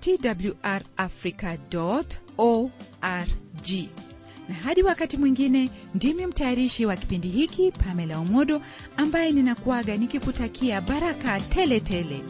twrafrica 0.02 1.58
org 2.38 3.72
na 4.52 4.58
hadi 4.58 4.84
wakati 4.84 5.18
mwingine 5.18 5.70
ndimi 5.96 6.26
mtayarishi 6.26 6.86
wa 6.86 6.96
kipindi 6.96 7.28
hiki 7.28 7.72
pamela 7.72 8.18
omodo 8.20 8.62
ambaye 8.98 9.32
ninakuaga 9.32 9.98
nikikutakia 9.98 10.82
baraka 10.82 11.40
tele 11.40 11.80
tele. 11.80 12.22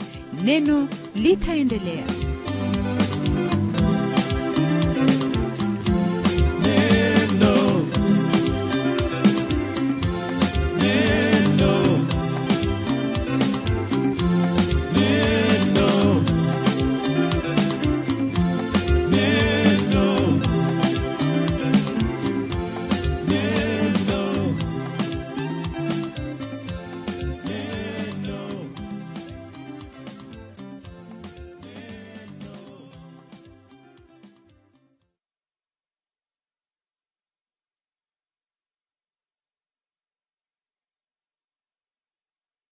Neno 0.44 0.88
litaendelea 1.16 2.04